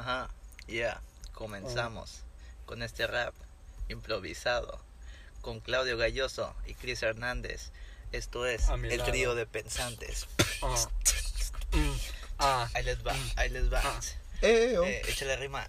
[0.00, 0.30] Ajá,
[0.66, 0.98] ya,
[1.34, 2.22] comenzamos
[2.64, 3.34] con este rap
[3.90, 4.80] improvisado
[5.42, 7.70] con Claudio Galloso y Chris Hernández.
[8.10, 9.10] Esto es el lado.
[9.10, 10.26] trío de pensantes.
[10.62, 10.88] Ah.
[11.72, 11.96] Mm.
[12.38, 12.68] Ah.
[12.72, 13.82] Ahí les va, ahí les va.
[13.84, 14.00] Ah.
[14.40, 14.84] Eh, oh.
[14.84, 15.66] Eh, échale rima.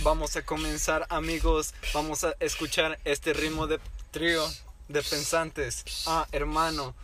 [0.00, 1.74] Vamos a comenzar, amigos.
[1.92, 3.78] Vamos a escuchar este ritmo de
[4.10, 4.44] trío
[4.88, 5.84] de pensantes.
[6.06, 6.96] Ah, hermano.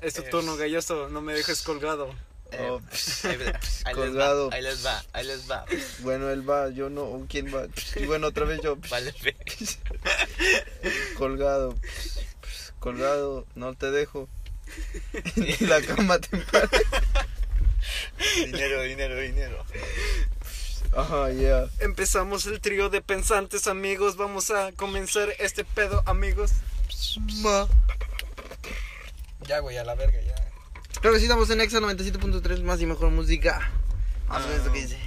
[0.00, 1.08] Es tu turno, galloso.
[1.08, 2.14] No me dejes colgado.
[2.52, 2.80] Eh, Oh,
[3.24, 4.50] ahí, ahí les colgado.
[4.50, 5.64] va, ahí les va, ahí les va.
[6.00, 7.26] Bueno, él va, yo no.
[7.28, 7.66] ¿Quién va?
[7.96, 8.76] Y bueno, otra vez yo.
[8.90, 9.14] Vale.
[11.18, 11.76] Colgado.
[12.78, 14.28] Colgado, no te dejo.
[15.36, 16.36] En la cama te
[18.44, 19.64] dinero, dinero, dinero.
[20.96, 21.68] Ajá, yeah.
[21.80, 24.16] Empezamos el trío de pensantes, amigos.
[24.16, 26.52] Vamos a comenzar este pedo, amigos.
[27.42, 27.68] Ma.
[29.46, 30.34] Ya, güey, a la verga, ya.
[31.00, 33.70] Claro que sí, estamos en Exa 97.3, más y mejor música.
[34.28, 34.98] Vamos a ver esto que dice.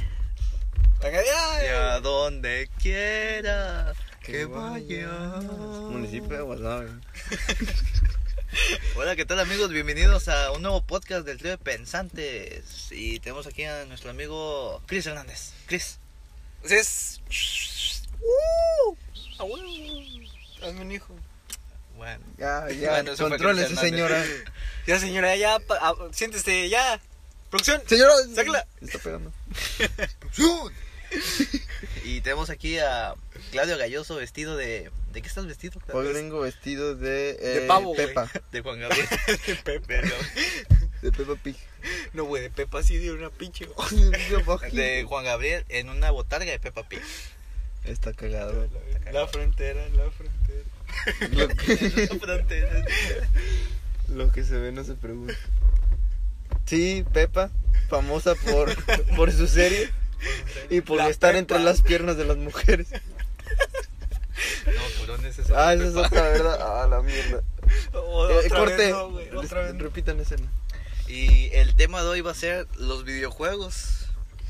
[1.02, 1.64] Venga, ya.
[1.64, 5.10] Y a donde quiera que vaya.
[5.90, 6.90] Municipio de Guasave.
[8.96, 9.72] Hola, ¿qué tal amigos?
[9.72, 12.92] Bienvenidos a un nuevo podcast del trío de pensantes.
[12.92, 15.54] Y tenemos aquí a nuestro amigo Chris Hernández.
[15.66, 16.00] Chris.
[16.64, 17.20] Es.
[18.22, 18.96] Uh,
[19.40, 19.68] ah, bueno.
[20.62, 21.16] Hazme un hijo.
[22.00, 22.24] Bueno.
[22.38, 23.04] Ya, ya.
[23.20, 24.24] Bueno, Chris señora.
[24.88, 25.60] Ya, señora, ya.
[25.60, 27.00] pa- ah, siéntese, ya.
[27.50, 27.82] Producción.
[27.88, 28.14] Señora.
[28.34, 28.66] Sácala.
[28.82, 29.32] Está pegando.
[32.06, 33.14] Y tenemos aquí a
[33.52, 34.90] Claudio Galloso vestido de...
[35.12, 35.80] ¿De qué estás vestido?
[35.80, 36.10] Claudio?
[36.10, 37.34] Hoy vengo vestido de.
[37.34, 38.08] De eh, pavo, güey.
[38.08, 38.32] Pepa.
[38.52, 39.08] De Juan Gabriel.
[39.64, 40.02] Pepe.
[41.02, 41.56] De Pepa Pig.
[42.14, 43.68] No, güey, de Pepa sí dio una pinche.
[44.72, 47.02] De Juan Gabriel en una botarga de Peppa Pig.
[47.84, 48.68] Está cagado.
[49.12, 50.64] La frontera, la frontera.
[51.32, 52.10] Lo que,
[54.10, 55.34] lo se ve no se pregunta.
[56.66, 57.50] Sí, Pepa,
[57.90, 58.74] famosa por,
[59.16, 59.92] por su serie
[60.70, 61.40] y por La estar Pepa.
[61.40, 62.88] entre las piernas de las mujeres.
[64.66, 65.54] No, ¿por dónde es ese?
[65.56, 66.60] Ah, esa es otra, ¿verdad?
[66.62, 67.42] Ah, la mierda.
[67.94, 68.76] O- Eh, otra corte.
[68.78, 69.78] vez no, güey, otra vez.
[69.78, 70.48] Repitan escena.
[71.08, 74.06] Y el tema de hoy va a ser los videojuegos.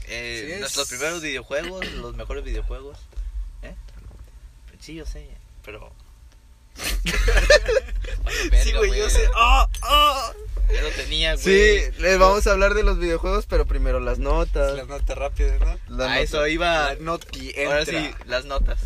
[0.08, 2.98] Eh, Sí, nuestros primeros videojuegos, los mejores videojuegos.
[3.62, 3.76] ¿Eh?
[4.80, 5.28] Sí, yo sé,
[5.64, 5.92] pero.
[8.52, 9.28] Verga, Sí, güey, yo sé.
[9.36, 9.68] ¡Ah!
[9.82, 10.32] ¡Ah!
[10.74, 11.44] Ya lo tenía, güey.
[11.44, 14.76] Sí, les vamos a habber de los videojuegos, pero primero las notas.
[14.76, 15.66] Las notas rápidas, ¿no?
[15.66, 16.18] las A notas.
[16.20, 16.94] eso iba.
[17.00, 18.80] Noti Ahora sí, las notas.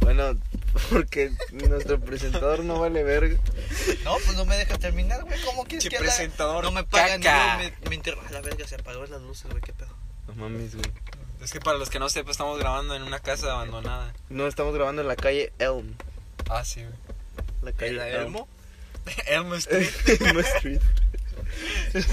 [0.00, 0.36] Bueno,
[0.90, 3.38] porque nuestro presentador no vale verga.
[4.04, 5.40] No, pues no me deja terminar, güey.
[5.44, 6.06] ¿Cómo quieres Che, que haga?
[6.06, 7.58] presentador No me pagan caca.
[7.58, 9.88] ni me, me inter- A la verga, se apagó las luces, güey, qué pedo.
[10.28, 10.90] No mames, güey.
[11.42, 14.12] Es que para los que no sepan, estamos grabando en una casa abandonada.
[14.28, 15.94] No, estamos grabando en la calle Elm.
[16.50, 16.94] Ah, sí, güey.
[17.66, 18.48] La calle ¿El Elmo?
[19.26, 19.90] Elm Street.
[20.20, 20.80] Elm Street.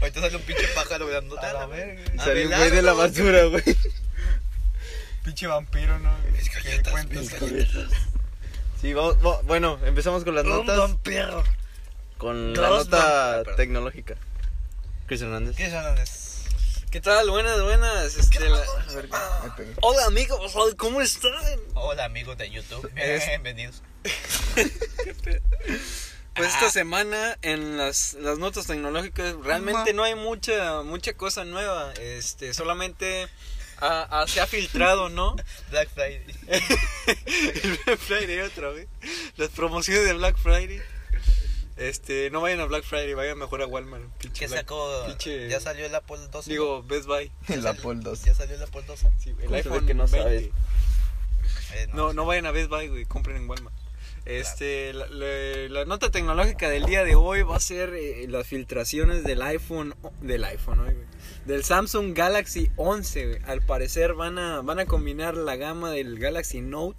[0.00, 2.02] Ahorita sale un pinche pájaro dándote A la verga.
[2.18, 3.62] A Salió un güey de la basura, güey.
[5.24, 6.16] Pinche vampiro, ¿no?
[6.32, 7.18] Mis ¿Qué galletas, cuentas?
[7.20, 7.90] mis galletas.
[8.80, 10.78] Sí, vamos, va- bueno, empezamos con las Un notas.
[10.78, 11.44] vampiro.
[12.18, 14.14] Con la nota tecnológica.
[15.06, 15.56] Chris Hernández.
[15.56, 16.10] ¿Qué Hernández?
[16.90, 17.28] ¿Qué tal?
[17.30, 18.16] Buenas, buenas.
[18.16, 18.64] Este, la-
[19.56, 19.74] pegué.
[19.82, 20.54] Hola, amigos.
[20.78, 21.32] ¿Cómo están?
[21.74, 23.82] Hola amigos de YouTube, bienvenidos.
[26.34, 31.94] Pues esta semana en las, las notas tecnológicas realmente no hay mucha mucha cosa nueva.
[31.94, 33.26] Este, solamente
[34.26, 35.34] se ha filtrado, ¿no?
[35.70, 36.24] Black Friday.
[36.46, 38.86] El Black Friday otra vez.
[39.36, 40.82] Las promociones de Black Friday.
[41.78, 44.04] Este, no vayan a Black Friday, vayan mejor a Walmart.
[44.18, 45.06] pinche ¿Qué Black- sacó?
[45.08, 46.50] pinche- Ya salió el Apple 12.
[46.50, 47.30] Digo, Best Buy.
[47.48, 48.24] El Apple 2.
[48.24, 49.10] Ya salió el Apple 12.
[49.18, 50.18] Sí, el ¿Cómo se ve iPhone que no 20.
[50.22, 50.42] sabes?
[51.74, 53.75] Eh, No, no vayan a Best Buy, güey, compren en Walmart.
[54.26, 58.46] Este, la, la- la nota tecnológica del día de hoy va a ser eh, las
[58.46, 60.80] filtraciones del iPhone, del iPhone,
[61.44, 63.26] del Samsung Galaxy 11.
[63.26, 63.38] güey.
[63.46, 66.98] Al parecer van a, van a combinar la gama del Galaxy Note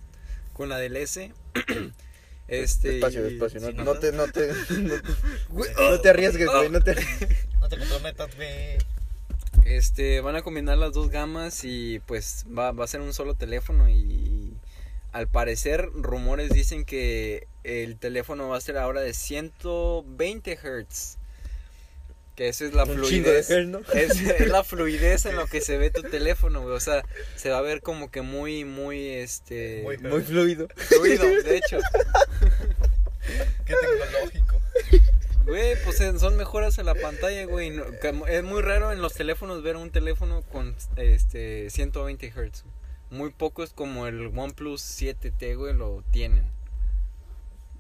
[0.54, 1.34] con la del S.
[2.48, 3.60] este, Despacio, despacio.
[3.60, 4.48] No, te, no te, no te,
[5.50, 6.70] Güey, no te arriesgues, güey.
[6.70, 6.96] No te
[7.60, 8.78] No te comprometas, güey.
[9.66, 13.34] Este, van a combinar las dos gamas y pues va, va a ser un solo
[13.36, 14.47] teléfono y
[15.12, 21.18] al parecer rumores dicen que el teléfono va a ser ahora de 120 Hz.
[22.36, 23.88] Que eso es la Un chingo de fluidez.
[23.96, 26.76] Es, es la fluidez en lo que se ve tu teléfono, güey.
[26.76, 27.04] O sea,
[27.36, 29.82] se va a ver como que muy, muy, este...
[29.84, 30.68] Muy- Muy fluido.
[30.76, 31.80] fluido, de hecho.
[33.66, 34.62] Qué tecnológico.
[35.46, 37.72] Güey, pues son mejoras en la pantalla, güey.
[37.72, 37.86] No-
[38.28, 42.64] Es muy raro en los teléfonos ver un teléfono con este 120 Hz.
[43.10, 46.50] Muy pocos como el OnePlus 7T, güey, lo tienen.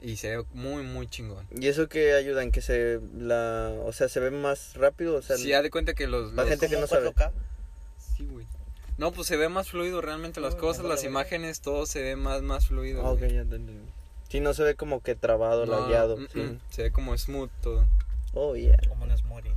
[0.01, 1.45] Y se ve muy, muy chingón.
[1.59, 5.15] ¿Y eso que ayuda en que se la, o sea, se ve más rápido?
[5.17, 6.33] O sea, ya de cuenta que los...
[6.33, 7.09] La los- gente que no sabe.
[7.13, 7.31] 4K.
[8.15, 8.45] Sí, güey.
[8.97, 12.15] No, pues se ve más fluido realmente las No, cosas, las imágenes, todo se ve
[12.15, 13.05] más, más fluido.
[13.05, 13.33] Ah, ok, güey.
[13.33, 13.73] ya entendí.
[14.29, 16.17] Sí, no se ve como que trabado, No, lagueado.
[16.17, 16.39] mm, sí.
[16.39, 17.85] mm, Se ve como smooth todo.
[18.33, 18.77] Oh, yeah.
[18.89, 19.51] Como un smoothie.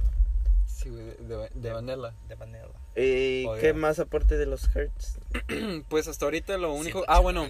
[0.82, 2.15] Sí, güey, de, de, de vanilla.
[2.29, 2.67] De vanilla.
[2.97, 5.19] ¿Y Oh, qué más aparte de los hertz?
[5.88, 7.00] Pues hasta ahorita lo único.
[7.00, 7.47] 180 Ah, bueno,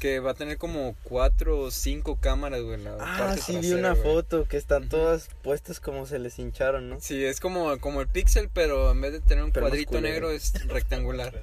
[0.00, 2.78] que va a tener como cuatro o cinco cámaras, güey.
[2.82, 4.02] la Ah, parte sí, vi una güey.
[4.02, 7.00] foto que están todas puestas como se les hincharon, ¿no?
[7.00, 10.30] Sí, es como, como el Pixel, pero en vez de tener un Pero cuadrito negro
[10.30, 11.34] es rectangular.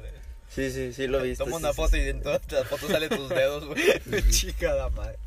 [0.60, 1.44] Sí, sí, sí lo viste.
[1.44, 1.98] Toma sí, una sí, foto sí.
[2.00, 3.82] y en todas las fotos salen tus dedos, güey.
[4.30, 5.18] Chingada madre.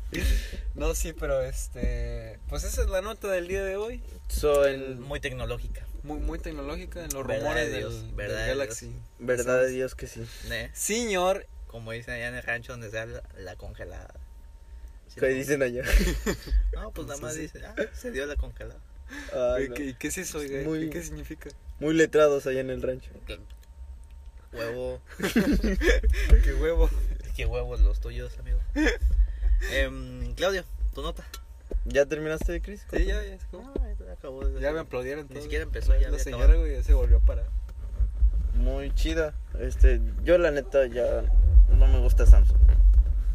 [0.75, 2.39] No, sí, pero este.
[2.49, 4.01] Pues esa es la nota del día de hoy.
[4.27, 5.85] So, en Muy tecnológica.
[6.03, 8.91] Muy, muy tecnológica en los Verdad rumores de del, Dios, del verdad de Galaxy.
[9.19, 10.25] verdad de Dios que sí.
[10.49, 10.69] ¿ne?
[10.73, 14.13] Señor, Como dicen allá en el rancho donde se la, la congelada.
[15.07, 15.83] ¿Sí, ¿Qué dicen allá?
[16.73, 18.79] No, pues nada más dicen, ah, se dio la congelada.
[19.55, 19.97] Ay, ¿qué, no.
[19.99, 20.39] qué- es eso?
[20.39, 20.65] güey?
[20.65, 21.49] Muy- ¿Qué, qué significa?
[21.79, 23.09] Muy letrados allá en el rancho.
[24.53, 25.01] Huevo.
[26.43, 26.89] Qué huevo.
[27.35, 28.59] Qué huevos los tuyos, amigo.
[29.71, 30.63] Em, Claudio,
[30.93, 31.23] tu nota.
[31.85, 32.85] ¿Ya terminaste, Chris?
[32.91, 33.33] Sí, ya, ya.
[33.35, 33.73] es como-
[34.11, 34.47] acabó.
[34.59, 35.43] Ya me aplaudieron Ni todos.
[35.43, 36.61] siquiera empezó, ya La había señora, acabado.
[36.61, 37.45] güey, ya se volvió a parar.
[38.55, 39.33] Muy chida.
[39.59, 41.23] Este, yo la neta ya
[41.69, 42.57] no me gusta Samsung.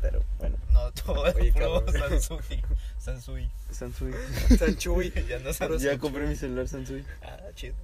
[0.00, 2.20] Pero bueno, No, todo Oye, puro cabrón.
[2.20, 2.62] Sansui.
[2.98, 3.50] Sansui.
[3.70, 4.14] Samsung.
[4.56, 5.12] Sanchuy.
[5.28, 5.82] ya no sabes.
[5.82, 7.02] ya compré mi celular Samsung.
[7.22, 7.74] Ah, chido.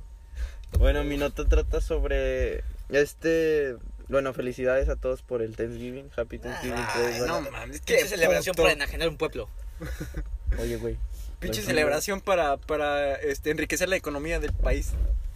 [0.78, 3.76] Bueno, mi nota trata sobre este,
[4.08, 6.76] bueno, felicidades a todos por el Thanksgiving, Happy Thanksgiving.
[6.76, 7.50] Ay, pues, no bueno.
[7.50, 8.64] mames, Qué celebración puto.
[8.64, 9.48] para enajenar un pueblo.
[10.58, 10.98] Oye, güey.
[11.40, 14.92] Pinche celebración para, para este, enriquecer la economía del país.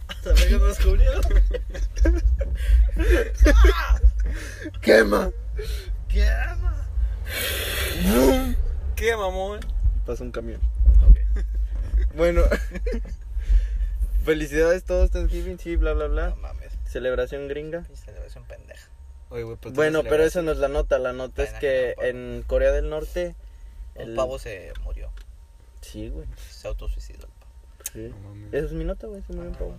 [0.23, 1.21] ¿Sabes qué nos descubrieron?
[4.81, 5.31] ¡Quema!
[6.07, 6.87] ¿Qué ama?
[8.95, 9.59] ¿Qué, mamón?
[10.05, 10.61] Pasa un camión.
[11.07, 11.17] Ok.
[12.15, 12.41] Bueno,
[14.25, 16.29] felicidades todos Thanksgiving, sí, bla, bla, bla.
[16.29, 16.68] No mames.
[16.89, 17.81] Celebración gringa.
[17.81, 18.89] Pinche celebración pendeja.
[19.29, 20.97] Oye, pero Bueno, pero eso no es la nota.
[20.97, 23.35] La nota es que en Corea del Norte.
[23.95, 25.11] El el- pavo se murió.
[25.81, 26.25] Sí, güey.
[26.49, 27.51] Se autosuicidó el pavo.
[27.93, 28.13] Sí.
[28.23, 28.57] No.
[28.57, 29.21] Esa es mi nota, güey.
[29.21, 29.75] Se murió un Ah, pavo.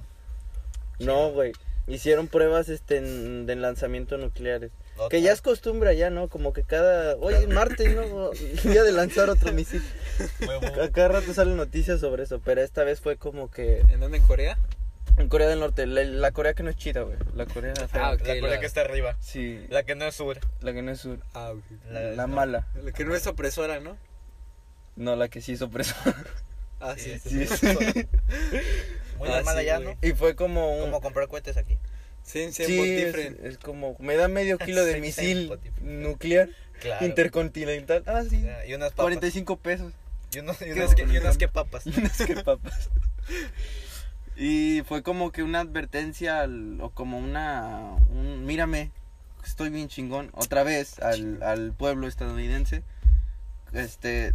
[1.01, 1.53] No, güey.
[1.87, 4.71] Hicieron pruebas este, en- de lanzamiento nucleares.
[4.97, 5.09] Otra.
[5.09, 6.29] Que ya es costumbre allá, ¿no?
[6.29, 7.17] Como que cada.
[7.17, 8.31] Oye, martes, ¿no?
[8.71, 9.83] Día de lanzar otro misil.
[10.93, 12.41] Cada rato salen noticias sobre eso.
[12.45, 13.81] Pero esta vez fue como que.
[13.89, 14.19] ¿En dónde?
[14.19, 14.59] ¿En Corea?
[15.19, 15.87] En Corea del Norte.
[15.87, 17.17] La, la Corea que no es chida, güey.
[17.35, 17.75] La Corea.
[17.93, 18.21] Ah, ok.
[18.27, 19.17] La Corea la- que está arriba.
[19.21, 19.65] Sí.
[19.69, 20.39] La que no es sur.
[20.61, 21.19] La que no es sur.
[21.35, 21.65] Ah, ok.
[21.91, 22.35] La, La- no.
[22.35, 22.67] mala.
[22.83, 23.97] La que no es opresora, ¿no?
[24.97, 25.95] No, la que sí hizo preso.
[26.81, 27.19] Ah, sí.
[27.23, 27.57] Sí, Sí.
[27.57, 27.67] sí.
[29.19, 29.95] Muy Ah, allá, güey.
[29.95, 29.99] ¿no?
[30.09, 30.85] Y fue como un.
[30.87, 31.77] Como comprar cohetes aquí.
[32.23, 33.97] Sí, sí, Sí, es, es como.
[33.99, 36.49] Me da medio kilo de Sí, misil nuclear
[36.81, 37.05] Claro.
[37.05, 38.03] intercontinental.
[38.07, 38.43] Ah, sí.
[38.43, 39.05] Ya, Y unas papas.
[39.05, 39.93] 45 pesos.
[40.33, 41.21] Y, unos, y, ¿Qué unas, que, y es?
[41.23, 41.87] unas que papas.
[41.87, 42.89] Y unas que papas.
[44.43, 48.91] Y fue como que una advertencia al- o como una un, mírame,
[49.45, 52.83] estoy bien chingón otra vez al, al pueblo estadounidense.
[53.75, 54.33] Este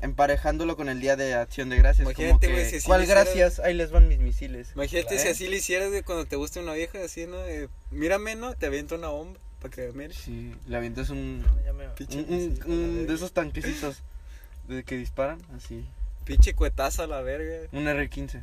[0.00, 3.02] emparejándolo con el Día de Acción de Gracias, como Imagínate, que, güey, si así ¿cuál
[3.02, 3.60] hiciera- gracias?
[3.60, 4.72] Ahí les van mis misiles.
[4.74, 7.36] Imagínate si así le hicieras, güey, cuando te gusta una vieja, así, ¿no?
[7.44, 8.54] Eh, mírame, ¿no?
[8.54, 10.16] Te aviento una bomba para que mires.
[10.16, 12.26] Sí, le avientas un, No, ya me- un-
[12.66, 14.02] un- un de esos tanquecitos
[14.66, 15.84] de que disparan, así.
[16.24, 17.68] Pinche cuetazo a la verga.
[17.72, 18.42] Un R15.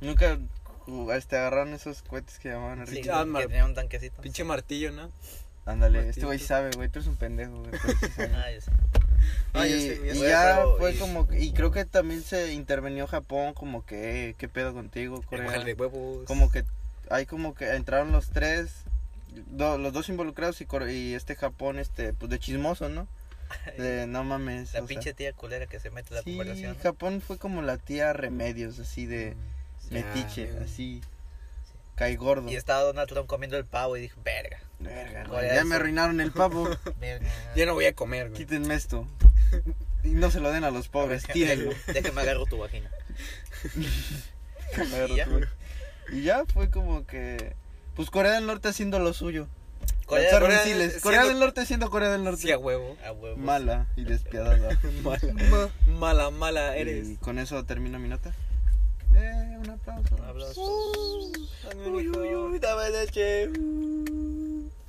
[0.00, 0.38] Nunca
[1.14, 3.10] este, agarraron esos cohetes que llamaban Sí, R15.
[3.12, 4.20] Ah, que mar- tenía un tanquecito.
[4.22, 5.10] Pinche martillo, ¿no?
[5.66, 7.72] Ándale, este güey sabe, güey, tú eres un pendejo, güey.
[7.72, 8.22] sí.
[8.34, 8.70] Ah, ya sé.
[8.70, 11.86] y Ah, yo sé, yo y ya pero- fue y- como, que- y creo que
[11.86, 15.46] también se intervenió Japón, como que, eh, ¿qué pedo contigo, Corea?
[15.46, 16.26] Bájale de huevos.
[16.26, 16.64] Como que,
[17.08, 18.82] hay como que entraron los tres,
[19.46, 23.08] do- los dos involucrados y, y este Japón, este, pues de chismoso, ¿no?
[23.78, 24.74] De, no mames.
[24.74, 26.76] La sea, pinche tía culera que se mete en la sí, conversación.
[26.76, 26.82] ¿no?
[26.82, 29.34] Japón fue como la tía Remedios, así de Ya,
[29.90, 30.64] metiche, amigo.
[30.64, 31.00] así,
[31.94, 32.50] cae gordo.
[32.50, 34.58] Y estaba Donald Trump comiendo el pavo y dije, verga.
[34.80, 36.68] Verga, Corea ya me arruinaron el pavo.
[37.00, 37.26] verga.
[37.56, 38.38] Ya no voy a comer, güey.
[38.42, 39.06] Quítenme esto.
[40.04, 41.72] Y no se lo den a los pobres, tírenlo.
[41.86, 42.90] Déjame agarro tu vagina.
[44.76, 45.24] Me agarró Y ya.
[45.24, 45.40] tu-
[46.12, 47.54] Y ya fue como que.
[47.96, 49.48] Pues Corea del Norte haciendo lo suyo.
[50.04, 52.42] Corea, Corea siendo- Corea del Norte siendo Corea del Norte.
[52.42, 52.98] Sí, a huevo.
[53.06, 53.38] a huevos.
[53.38, 54.78] Mala y despiadada.
[55.02, 55.70] Mala.
[55.86, 57.08] Mala, mala eres.
[57.08, 58.34] Y con eso termino mi nota.
[59.16, 60.14] Eh, un aplauso.
[60.16, 61.32] Un aplauso.
[61.68, 62.58] Dame un hijo, yo.
[62.58, 63.50] dame leche.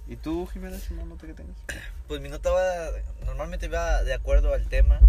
[0.08, 1.56] ¿Y tú, Jiménez, una nota que tengas?
[2.08, 2.92] Pues mi nota va,
[3.26, 5.00] normalmente va de acuerdo al tema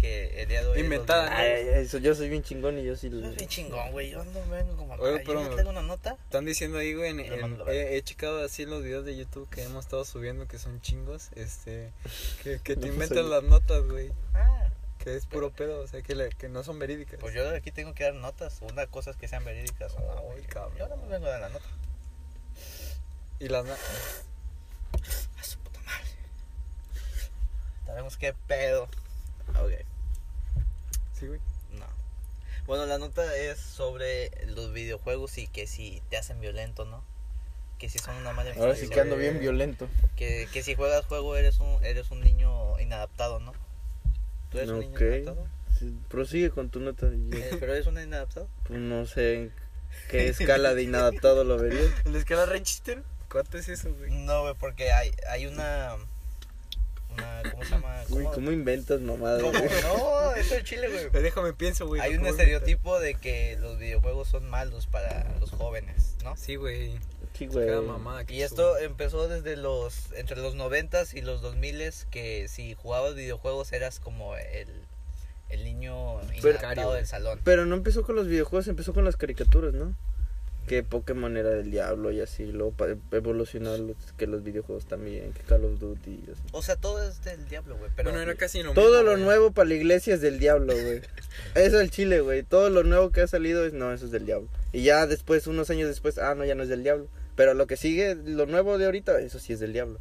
[0.00, 0.78] que el día de hoy.
[0.78, 1.24] es Inventada.
[1.24, 1.74] los Ay, videojuegos.
[1.78, 3.18] ay, eso, yo soy bien chingón y yo sí lo.
[3.28, 4.10] Yo soy chingón, güey.
[4.10, 4.94] Yo no vengo como.
[4.94, 6.12] Oye, Ay, pero yo traigo una nota.
[6.22, 9.48] Están diciendo ahí, güey, en- mando la he, he checado así los videos de YouTube
[9.50, 11.90] que hemos estado subiendo que son chingos, este,
[12.44, 16.02] que, que te No, inventan las notas, güey, Ah, que es puro pedo, o sea,
[16.02, 17.18] que, le- que no son verídicas.
[17.20, 18.58] pues yo aquí tengo que dar notas.
[18.62, 20.12] Una cosa es que sean verídicas o no.
[20.18, 20.42] Ay, güey.
[20.44, 20.76] cabrón.
[20.76, 21.64] Yo no me vengo a dar la nota.
[23.40, 23.64] Y las...
[23.68, 26.08] A su puta madre.
[27.86, 28.84] Sabemos qué pedo.
[29.50, 29.70] Ok,
[31.18, 31.40] Sí, güey.
[31.72, 31.86] no.
[32.66, 37.02] Bueno, la nota es sobre los videojuegos y que si te hacen violento, ¿no?
[37.78, 39.88] Que si son una mala Ahora sí que ando bien violento.
[40.16, 43.52] Que, que si juegas juego eres un, eres un niño inadaptado, ¿no?
[44.50, 45.00] ¿Tú eres un niño Ok.
[45.00, 45.46] inadaptado?
[45.78, 47.06] Sí, Prosigue con tu nota.
[47.06, 48.48] Eh, ¿Pero eres un inadaptado?
[48.64, 49.52] pues, no sé en
[50.10, 51.90] qué escala de inadaptado lo verías.
[52.04, 53.02] ¿El de escala Register?
[53.30, 54.10] ¿Cuánto es eso, güey?
[54.10, 55.96] No, güey, porque hay, hay una...
[57.50, 58.02] ¿Cómo se llama?
[58.08, 58.32] Uy, ¿Cómo?
[58.34, 59.42] ¿cómo inventas mamadas?
[59.42, 59.58] ¿Cómo?
[59.58, 61.10] No, eso es Chile, güey.
[61.10, 62.00] Pero déjame pienso, güey.
[62.00, 66.36] Hay un estereotipo de que los videojuegos son malos para los jóvenes, ¿no?
[66.36, 66.98] Sí, güey.
[67.38, 67.68] Sí, güey.
[68.28, 73.72] Y esto empezó desde los entre los noventas y los 2000 que si jugabas videojuegos
[73.72, 74.68] eras como el,
[75.48, 77.40] el niño inadaptado del salón.
[77.44, 79.94] Pero no empezó con los videojuegos, empezó con las caricaturas, ¿no?
[80.68, 82.46] Que Pokémon era del diablo y así.
[82.46, 86.40] Luego pa- evolucionó los- que los videojuegos también, que Call of Duty y así.
[86.52, 87.90] O sea, todo es del diablo, güey.
[87.96, 89.22] Pero Bueno, era casi lo Todo mismo, lo güey.
[89.24, 91.00] nuevo para la iglesia es del diablo, güey.
[91.54, 92.42] Eso es el chile, güey.
[92.42, 94.48] Todo lo nuevo que ha salido es, no, eso es del diablo.
[94.72, 97.08] Y ya después, unos años después, ah, no, ya no es del diablo.
[97.36, 99.98] Pero lo que sigue, lo nuevo de ahorita, eso sí es del diablo.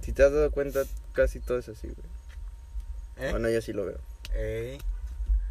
[0.00, 3.26] Si te has dado cuenta, casi todo es así, güey.
[3.28, 3.30] ¿Eh?
[3.32, 3.98] Bueno, yo sí lo veo.
[4.34, 4.78] Ey.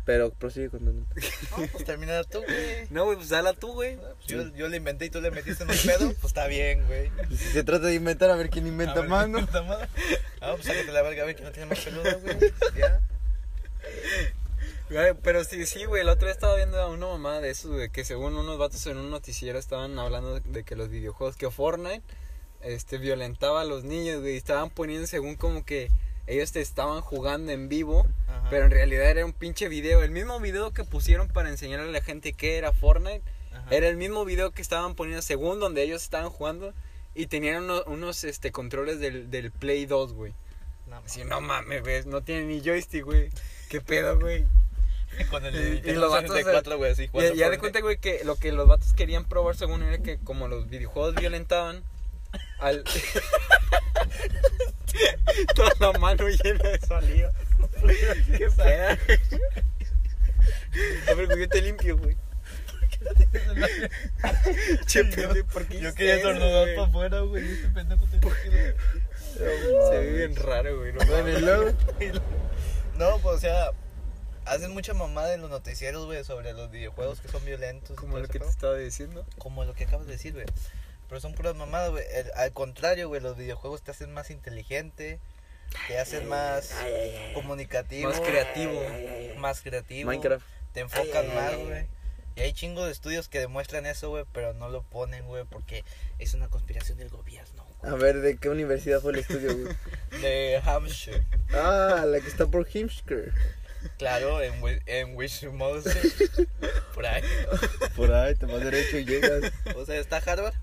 [0.10, 1.13] Pero prosigue con tu nota.
[1.51, 2.88] no, pues termina tú, güey.
[2.89, 3.96] No, güey, pues dala tú, güey.
[3.98, 6.84] Pues Yo, yo le inventé y tú le metiste en un pedo, pues está bien,
[6.88, 7.12] güey.
[7.30, 9.38] Si se trata de inventar, a ver quién A inventa ver, más, ¿no?
[9.38, 9.88] inventa más.
[10.42, 12.39] Ah, pues sácate la verga a ver quién no tiene más peludo, güey.
[12.75, 13.01] Ya.
[14.89, 17.70] Güey, Pero sí, sí, güey, el otro día estaba viendo a una mamá de eso,
[17.70, 21.51] de que según unos vatos en un noticiero estaban hablando de que los videojuegos, que
[21.51, 22.01] Fortnite,
[22.62, 25.92] este, violentaba a los niños, güey, y estaban poniendo según como que
[26.29, 28.48] ellos te estaban jugando en vivo, Ajá.
[28.50, 31.91] pero en realidad era un pinche video, el mismo video que pusieron para enseñarle a
[31.91, 33.21] la gente qué era Fortnite,
[33.51, 33.67] Ajá.
[33.71, 36.74] era el mismo video que estaban poniendo según donde ellos estaban jugando,
[37.15, 40.33] y tenían uno- unos, este, controles del, del Play 2, güey.
[40.88, 43.29] No, Así, no mames, güey, no tiene ni joystick, güey.
[43.69, 44.45] ¿Qué pedo, güey?
[45.31, 47.09] Con el Y- los vatos, 64, güey, así.
[47.13, 50.17] Ya, ya de cuenta, güey, que lo que los vatos querían probar según era que
[50.19, 51.83] como los videojuegos violentaban
[52.59, 52.83] al...
[55.55, 57.31] Toda la mano llena de saliva.
[58.38, 58.98] Qué pedo.
[61.10, 62.15] A ver, güey, yo te limpio, güey.
[64.86, 67.50] Che, pendejo, ¿por qué Yo quería estornudar para afuera, güey.
[67.50, 68.75] Este pendejo tenía que...
[69.34, 70.93] Se ve bien raro, güey.
[70.93, 71.00] No,
[72.98, 73.72] No, pues, o sea,
[74.46, 77.96] hacen mucha mamada en los noticieros, güey, sobre los videojuegos que son violentos.
[77.96, 79.25] como lo que te estaba diciendo.
[79.38, 80.46] Como lo que acabas de decir, güey.
[81.10, 82.06] Pero son puras mamadas, güey.
[82.13, 85.20] El- Al contrario, güey, los videojuegos te hacen más inteligente,
[85.88, 86.72] te hacen más
[87.34, 88.82] comunicativo, Más creativo.
[89.38, 90.10] más creativo.
[90.12, 90.46] Minecraft.
[90.74, 91.88] Te enfocan más, güey.
[92.36, 95.84] Y hay chingos de estudios que demuestran eso, güey, pero no lo ponen, güey, porque
[96.20, 97.66] es una conspiración del gobierno.
[97.82, 99.75] A ver, ¿de qué universidad fue el estudio, güey?
[100.22, 101.24] De Hampshire.
[101.54, 103.34] Ah, la que está por Himsker.
[103.98, 105.94] Claro, en, Wi- en Wisconsin.
[106.94, 107.24] Por ahí.
[107.96, 109.54] Por ahí, te vas derecho y llegas.
[109.75, 110.54] O sea, está Harvard.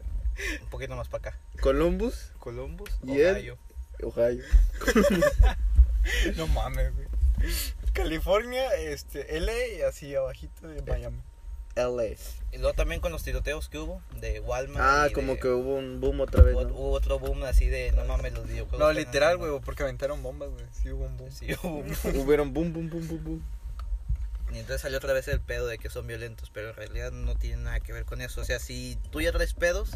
[0.62, 1.38] Un poquito más para acá.
[1.60, 3.36] Columbus, Columbus, ¿Y él?
[3.36, 3.58] Ohio.
[4.02, 4.44] Ohio.
[6.36, 7.06] No mames, güey.
[7.92, 11.20] California, este, LA y así abajito de Miami.
[11.74, 12.04] LA.
[12.52, 14.80] Y luego también con los tiroteos que hubo de Walmart.
[14.80, 16.74] Ah, y como de- que hubo un boom otra vez, hubo, ¿no?
[16.74, 18.78] hubo otro boom así de no mames los videojuegos.
[18.78, 20.64] No, están literal, haciendo- güey, porque aventaron bombas, güey.
[20.72, 21.30] Sí hubo un boom.
[21.32, 21.90] Sí, hubo un
[22.24, 23.44] Hubieron boom, boom, boom, boom, boom.
[24.52, 27.34] Y entonces salió otra vez el pedo de que son violentos, pero en realidad no
[27.34, 28.40] tiene nada que ver con eso.
[28.40, 29.90] O sea, si tú ya traes pedos,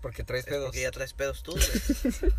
[0.00, 0.66] Porque traes es pedos.
[0.66, 1.64] porque ya traes pedos tú, güey.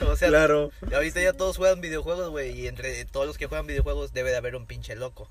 [0.00, 0.70] O sea, Claro.
[0.92, 4.36] ahorita ya todos juegan videojuegos, güey, y entre todos los que juegan videojuegos debe de
[4.36, 5.28] haber un pinche loco.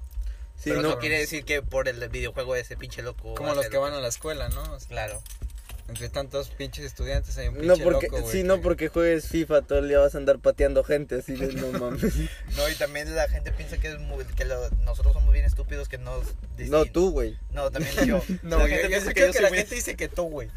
[0.56, 1.00] Sí, pero no, no.
[1.00, 3.36] quiere decir que por el videojuego ese pinche loco.
[3.36, 4.02] Como los que van a loco.
[4.04, 4.64] la escuela, ¿no?
[4.74, 5.22] O sea, Claro.
[5.88, 8.90] Entre tantos pinches estudiantes hay un pinche No porque, loco, güey, sí, que- no porque
[8.90, 12.14] juegues FIFA todo el día vas a andar pateando gente, así de no mames.
[12.58, 15.88] No, y también la gente piensa que, es muy- que lo- nosotros somos bien estúpidos
[15.88, 16.26] que nos...
[16.58, 17.38] No, tú, güey.
[17.52, 18.22] No, también yo.
[18.44, 20.24] No, la yo, gente yo que yo que soy la muy- gente dice que tú,
[20.24, 20.50] güey.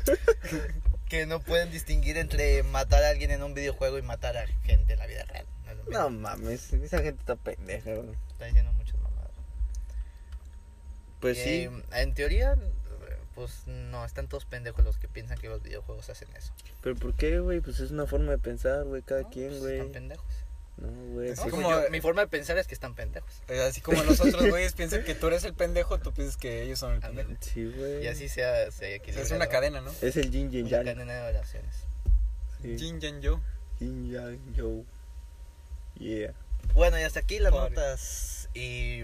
[1.10, 4.94] Que no pueden distinguir entre matar a alguien en un videojuego y matar a gente
[4.94, 5.44] en la vida real.
[5.66, 5.98] No, es lo mismo.
[6.00, 8.16] No mames, esa gente está pendeja, güey.
[8.32, 9.30] Está diciendo muchas mamadas.
[11.20, 12.56] Pues Eh, sí, En teoría,
[13.34, 16.52] pues no, están todos pendejos los que piensan que los videojuegos hacen eso.
[16.80, 17.60] pero ¿por qué, güey?
[17.60, 19.76] Pues es una forma de pensar, güey, cada No, quien, pues, güey.
[19.78, 20.26] Están pendejos.
[20.76, 21.30] No, güey.
[21.32, 23.30] Así pues como- yo- mi forma de pensar es que están pendejos.
[23.48, 26.62] Eh, Así como los otros güeyes piensan que tú eres el pendejo, tú piensas que
[26.62, 27.30] ellos son el pendejo.
[27.40, 28.04] Sí, güey.
[28.04, 29.22] Y así se, se O sea, equilibra.
[29.22, 29.92] es una cadena, ¿no?
[30.00, 30.84] Es el Jin Yin Una Yang.
[30.86, 31.74] cadena de oraciones.
[32.62, 32.78] Sí.
[32.78, 33.40] Jin Yang Yo.
[33.78, 34.84] Yin Yang Yo.
[35.98, 36.32] Yeah.
[36.74, 38.48] Bueno, y hasta aquí las notas.
[38.54, 39.02] Y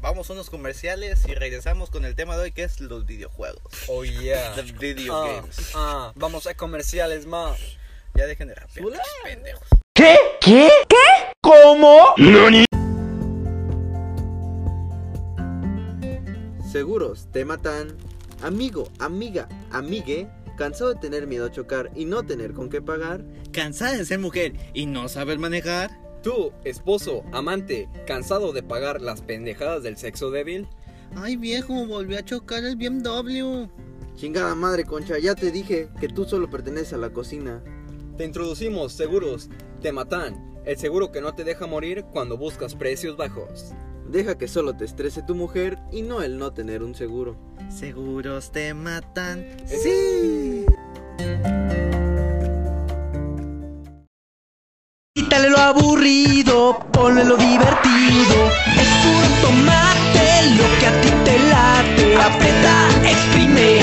[0.00, 3.62] vamos a unos comerciales y regresamos con el tema de hoy que es los videojuegos.
[3.88, 4.54] Oh yeah.
[4.56, 5.70] The video Ah, games.
[5.74, 7.54] ah, vamos a comerciales, ma.
[8.14, 8.86] Ya dejen de rapear,
[10.00, 10.30] Hola.
[12.16, 12.64] pendejos.
[16.72, 17.88] Seguros te matan.
[18.42, 20.26] Amigo, amiga, amigue,
[20.56, 23.22] cansado de tener miedo a chocar y no tener con qué pagar.
[23.52, 25.90] ¿Cansada de ser mujer y no saber manejar?
[26.22, 30.66] Tú, esposo, amante, cansado de pagar las pendejadas del sexo débil.
[31.14, 33.66] Ay viejo, volvió a chocar el BMW.
[34.16, 37.62] Chingada madre, concha, ya te dije que tú solo perteneces a la cocina.
[38.16, 43.16] Te introducimos Seguros Te Matan, el seguro que no te deja morir cuando buscas precios
[43.16, 43.72] bajos.
[44.06, 47.38] Deja que solo te estrese tu mujer y no el no tener un seguro.
[47.70, 49.46] Seguros te matan.
[49.66, 50.66] Sí.
[55.14, 58.50] Quítale lo aburrido, ponle lo divertido.
[58.76, 62.16] Es puro tomate lo que a ti te late.
[62.16, 63.80] Aprieta, exprime,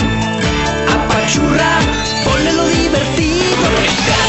[0.94, 1.80] apachurra,
[2.24, 4.27] ponle lo divertido.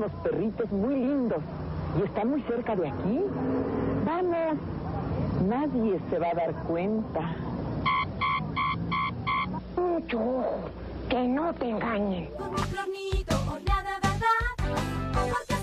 [0.00, 1.42] Unos perritos muy lindos
[1.98, 3.20] y están muy cerca de aquí.
[4.06, 4.56] Vamos,
[5.46, 7.36] nadie se va a dar cuenta.
[9.76, 10.70] Mucho ojo,
[11.10, 12.30] que no te engañen.
[12.38, 14.48] Con mi clornito o nada, ¿verdad?
[15.12, 15.59] Porque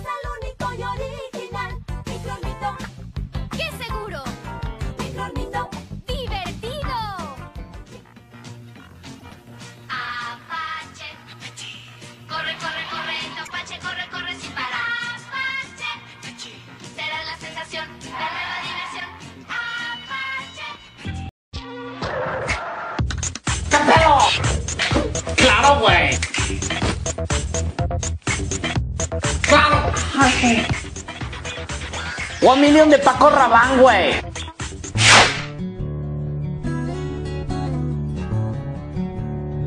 [32.42, 34.14] One million de Paco Rabán, güey.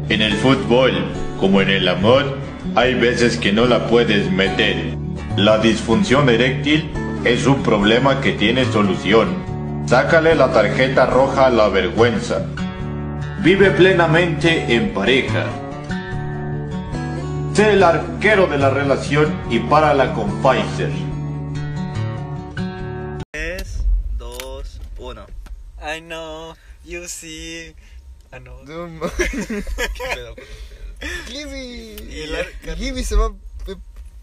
[0.09, 0.93] En el fútbol,
[1.39, 2.39] como en el amor,
[2.75, 4.97] hay veces que no la puedes meter.
[5.37, 6.91] La disfunción eréctil
[7.25, 9.37] es un problema que tiene solución.
[9.87, 12.47] Sácale la tarjeta roja a la vergüenza.
[13.43, 15.45] Vive plenamente en pareja.
[17.61, 20.91] Sé el arquero de la relación y párala con Pfizer.
[23.33, 23.85] 3,
[24.17, 25.27] 2, 1.
[25.83, 26.55] I know,
[26.87, 27.75] you see.
[28.33, 28.57] I know.
[31.27, 31.97] Gibby.
[32.01, 33.33] Y la- Gibby se va a
[33.67, 33.77] pe-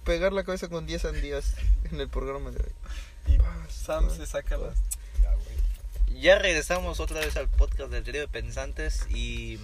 [0.04, 1.54] pegar la cabeza con 10 sandías
[1.92, 3.36] en el programa de hoy.
[3.36, 3.38] Y
[3.72, 4.80] Sam se saca las.
[6.20, 9.60] Ya regresamos otra vez al podcast del trío de pensantes y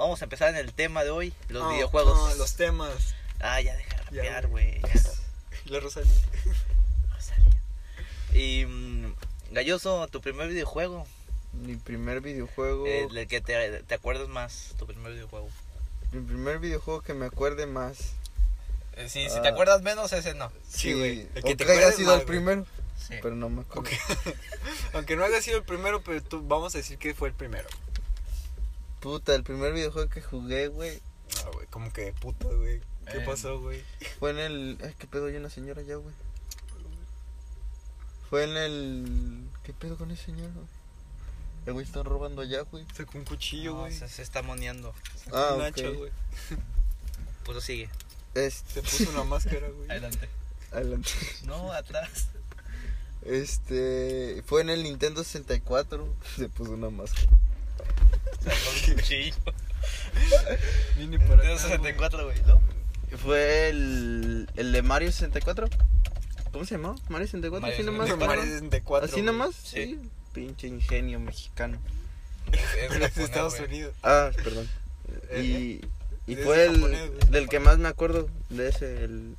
[0.00, 2.16] vamos a empezar en el tema de hoy, los No, videojuegos.
[2.30, 3.14] no, los temas.
[3.40, 4.80] Ah, ya deja de rapear, güey.
[5.66, 6.12] La Rosalía.
[7.14, 7.60] Rosalía.
[8.34, 9.14] Y mm,
[9.52, 11.06] Galloso, tu primer videojuego,
[11.52, 12.86] Mi primer videojuego.
[12.86, 15.48] el del que te, te acuerdas más, tu primer videojuego.
[16.12, 17.98] Mi primer videojuego que me acuerde más.
[18.96, 19.52] Eh, sí, si te Ah.
[19.52, 20.50] acuerdas menos, ese no.
[20.68, 21.28] Sí, güey.
[21.34, 22.66] El que te haya sido el primero.
[22.98, 23.14] Sí.
[23.22, 23.90] Pero no me acuerdo.
[24.92, 27.68] Aunque no haya sido el primero, pero tú, vamos a decir que fue el primero.
[29.00, 31.00] Puta, el primer videojuego que jugué, güey.
[31.44, 32.80] No, güey, como que puta, güey.
[33.10, 33.24] ¿Qué Eh.
[33.26, 33.82] pasó, güey?
[34.18, 34.78] Fue en el.
[34.84, 36.14] Ay, qué pedo, hay una señora allá, güey.
[38.28, 39.48] Fue en el.
[39.64, 40.66] ¿Qué pedo con ese señor, güey?
[41.66, 42.86] El güey están robando allá, güey.
[42.96, 43.92] Sacó un cuchillo, No, güey.
[43.94, 44.94] se, se está moneando.
[45.32, 45.66] Ah, un ok.
[45.66, 46.10] hacha, güey.
[47.44, 47.88] Pues sigue.
[48.34, 48.74] Este.
[48.74, 49.90] Se puso una máscara, güey.
[49.90, 50.28] Adelante.
[50.72, 51.10] Adelante.
[51.44, 52.28] No, atrás.
[53.22, 54.42] Este.
[54.46, 56.14] Fue en el Nintendo 64.
[56.36, 57.28] Se puso una máscara.
[58.42, 59.34] Sacó un cuchillo.
[60.96, 62.60] Vine para acá, Nintendo 64, güey, ¿no?
[63.18, 64.48] Fue el.
[64.56, 65.68] El de Mario 64.
[66.52, 66.96] ¿Cómo se llamó?
[67.08, 67.60] Mario 64.
[67.60, 68.08] Mario Así nomás.
[68.16, 68.28] güey.
[68.28, 69.08] Mario 64.
[69.08, 69.54] Así nomás.
[69.54, 69.84] Sí.
[69.84, 70.00] Sí.
[70.32, 71.78] Pinche ingenio mexicano.
[72.52, 73.68] Es Es de Estados güey.
[73.68, 73.94] Unidos.
[74.02, 74.68] Ah, perdón.
[75.30, 75.80] Eh,
[76.26, 79.34] Y, y Es fue el japonés, del que más me acuerdo de ese, el,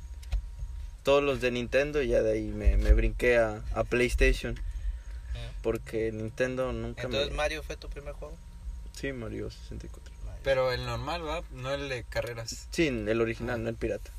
[1.02, 4.58] todos los de Nintendo y ya de ahí me, me brinqué a, a PlayStation.
[5.62, 7.36] Porque Nintendo nunca Entonces, me...
[7.36, 8.36] Mario fue tu primer juego.
[8.92, 10.12] Sí, Mario 64.
[10.42, 11.42] Pero el normal, ¿va?
[11.52, 12.66] No el de carreras.
[12.70, 14.10] Sí, el original, no el pirata.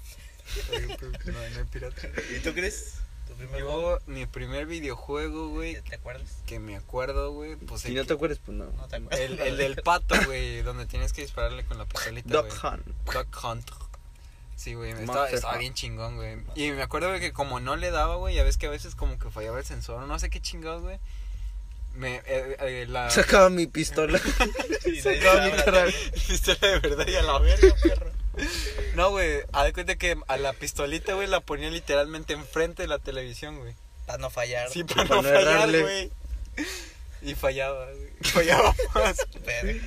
[1.25, 2.07] no, no el pirata.
[2.36, 2.95] ¿Y tú crees?
[3.27, 3.99] ¿Tu primer juego?
[3.99, 6.29] Yo, mi primer videojuego, güey, ¿Te acuerdas?
[6.45, 8.65] que me acuerdo, güey, pues Si el, no te acuerdas, pues no.
[8.65, 9.19] No te acuerdas.
[9.19, 12.73] el, el del pato, güey, donde tienes que dispararle con la pistolita, Duck güey.
[12.73, 12.88] Hunt.
[13.05, 13.71] Duck Hunt.
[14.55, 16.38] Sí, güey, estaba, estaba bien chingón, güey.
[16.55, 18.95] Y me acuerdo güey, que como no le daba, güey, ya ves que a veces
[18.95, 20.99] como que fallaba el sensor, no sé qué chingados, güey.
[21.93, 23.10] Me, eh, eh, la...
[23.10, 24.19] Sacaba mi pistola.
[24.86, 25.51] Y Sacaba mi.
[26.27, 28.12] Pistola de verdad y a la verga, perro.
[28.95, 32.88] No, güey, haz de cuenta que a la pistolita, güey, la ponía literalmente enfrente de
[32.88, 33.75] la televisión, güey.
[34.06, 34.69] Para no fallar.
[34.69, 36.12] Sí, para Para no no fallar, güey.
[37.21, 38.10] Y fallaba, güey.
[38.21, 39.17] Fallaba más.
[39.45, 39.82] Verga.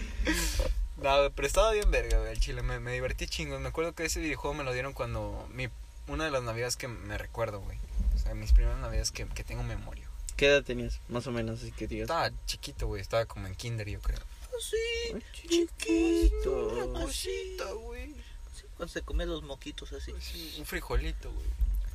[0.97, 2.63] No, güey, pero estaba bien verga, güey, el chile.
[2.63, 3.61] Me, me divertí chingos.
[3.61, 5.47] Me acuerdo que ese videojuego me lo dieron cuando...
[5.53, 5.69] Mi,
[6.09, 7.79] una de las navidades que me recuerdo, güey.
[8.15, 10.06] O sea, mis primeras navidades que, que tengo memoria.
[10.37, 11.01] ¿Qué edad tenías?
[11.09, 12.05] Más o menos, así que digas.
[12.05, 13.01] Estaba chiquito, güey.
[13.01, 14.19] Estaba como en kinder, yo creo.
[15.15, 16.69] Ay, chiquito.
[16.69, 18.15] Una cosita, güey.
[18.55, 20.13] Sí, cuando se come los moquitos así.
[20.59, 21.47] Un frijolito, güey.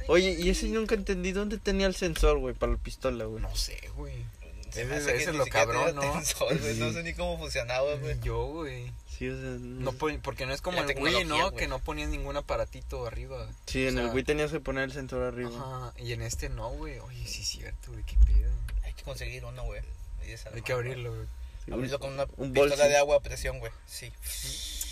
[0.07, 3.41] Oye, y ese nunca entendí dónde tenía el sensor, güey, para la pistola, güey.
[3.41, 4.25] No sé, güey.
[4.71, 6.01] Se Ese- me hace que ese es lo cabrón, ¿no?
[6.13, 8.19] tensor, No sé ni cómo funcionaba, güey.
[8.21, 8.91] Yo, güey.
[9.07, 11.51] Sí, o sea, No, pon- porque no es como La el Wii, ¿no?
[11.53, 13.47] Que no ponías ningún aparatito arriba.
[13.67, 15.49] Sí, en el Wii tenías que poner el sensor arriba.
[15.53, 16.97] Ajá, y en este no, güey.
[16.99, 18.51] Oye, sí es cierto, güey, qué pedo.
[18.83, 19.81] Hay que conseguir uno, güey.
[20.53, 21.27] Hay que abrirlo, güey.
[21.65, 22.89] Sí, Abrirlo con una un pistola bolsi.
[22.89, 23.71] de agua a presión, güey.
[23.85, 24.11] Sí.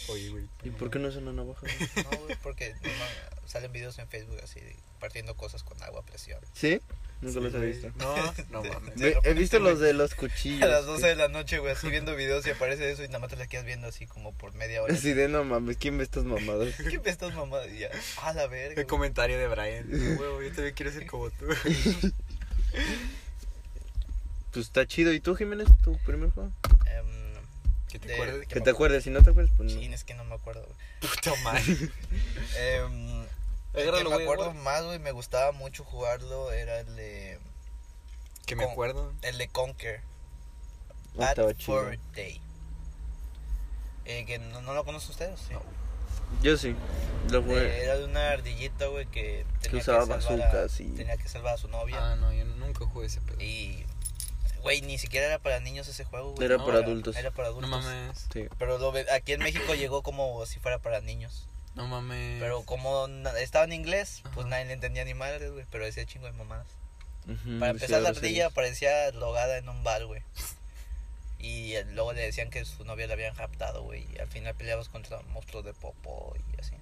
[0.10, 0.48] Oye, güey.
[0.63, 1.65] ¿Y por qué no es una navaja?
[2.12, 4.60] No, güey, porque no, salen videos en Facebook así,
[5.00, 6.39] partiendo cosas con agua a presión.
[6.54, 6.80] ¿Sí?
[7.21, 7.89] Nunca los he visto.
[7.97, 8.15] No,
[8.51, 8.93] no mames.
[8.95, 10.62] Sí, Ve- he visto pones, los de los cuchillos.
[10.63, 11.10] A las 12 güey.
[11.12, 13.45] de la noche, güey, así viendo videos y aparece eso y nada más te la
[13.47, 14.93] quedas viendo así como por media hora.
[14.93, 16.73] Así de no mames, ¿quién ve estas mamadas?
[16.89, 17.67] ¿Qué ves estas mamadas?
[17.71, 17.89] Y ya,
[18.23, 18.69] a la verga.
[18.69, 18.88] El güey.
[18.88, 19.86] comentario de Brian.
[20.17, 21.45] Güey, yo también quiero ser como tú.
[24.51, 25.13] Pues está chido.
[25.13, 26.51] ¿Y tú, Jiménez, tu primer juego?
[26.86, 27.05] Em,
[27.91, 28.47] Que te de- acuerdes.
[28.47, 29.79] Que me te acuerdes, si no te acuerdas, pues no.
[29.79, 31.12] Chin, es que no me acuerdo, güey.
[31.13, 31.63] Puta madre.
[32.58, 33.09] Em,
[33.73, 37.39] el que me acuerdo más, güey, me gustaba mucho jugarlo, era el de,
[38.45, 39.13] Que me Con- acuerdo.
[39.21, 40.01] el de Conquer.
[41.15, 41.25] No.
[41.60, 42.41] Fur Day.
[44.05, 45.53] Eh, que no, no lo conocen ustedes, sí.
[46.41, 46.75] Yo sí,
[47.29, 47.84] lo Eh, jugué.
[47.84, 51.55] era de una ardillita, güey, que tenía usaba salvar a- bazucas y- tenía que salvar
[51.55, 51.97] a su novia.
[51.99, 53.39] Ah, no, yo nunca jugué ese pedo.
[53.41, 53.86] Y,
[54.62, 56.45] güey, ni siquiera era para niños ese juego, güey.
[56.45, 57.15] Era No, para adultos.
[57.15, 57.84] Era para No adultos.
[57.84, 58.27] mames.
[58.32, 58.47] Sí.
[58.58, 61.45] Pero lo ve- aquí en México llegó como si fuera para niños.
[61.75, 62.41] No mames.
[62.41, 63.08] Pero como
[63.39, 65.65] estaba en inglés, pues nadie le entendía ni madre, güey.
[65.71, 66.67] Pero decía chingo de mamadas.
[67.27, 70.21] Ujú, Para sí, empezar, la ardilla parecía drogada en un bar, güey.
[71.38, 74.05] Y eh, luego le decían que su novia la habían raptado, güey.
[74.13, 76.73] Y al final peleabas contra monstruos de popo y así.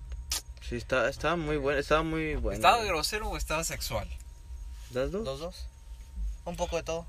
[0.67, 2.56] Sí, está, estaba muy bueno, estaba muy bueno.
[2.56, 2.88] ¿Estaba güey.
[2.89, 4.08] grosero o estaba sexual?
[4.91, 5.26] ¿Las dos?
[5.26, 5.67] Los dos.
[6.45, 7.06] Un poco de todo.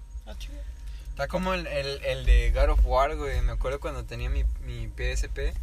[1.10, 3.40] Está como el, el, el de God of War, güey.
[3.40, 5.54] Me acuerdo cuando tenía mi, mi PSP.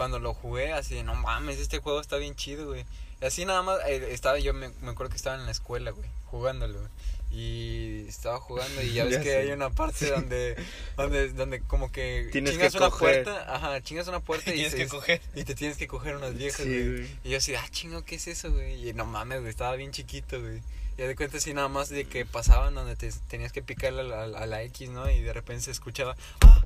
[0.00, 2.86] Cuando lo jugué, así de no mames, este juego está bien chido, güey.
[3.20, 5.90] Y así nada más, eh, estaba yo, me, me acuerdo que estaba en la escuela,
[5.90, 6.90] güey, jugándolo, güey.
[7.30, 9.36] Y estaba jugando y ya ves Ya que sé.
[9.36, 10.56] hay una parte donde,
[10.96, 13.24] donde, donde como que Tienes chingas que una coger.
[13.24, 15.20] puerta, ajá, chingas una puerta y, Tienes se- que coger.
[15.34, 16.88] y te tienes que coger unas viejas, Sí, güey.
[17.02, 17.16] güey.
[17.24, 18.88] Y yo así, ah, chingo, ¿qué es eso, güey?
[18.88, 20.62] Y no mames, güey, estaba bien chiquito, güey.
[20.96, 24.26] Y de cuenta así nada más de que pasaban donde te tenías que picarle a
[24.26, 25.10] la, a la X, ¿no?
[25.10, 26.64] Y de repente se escuchaba, ah,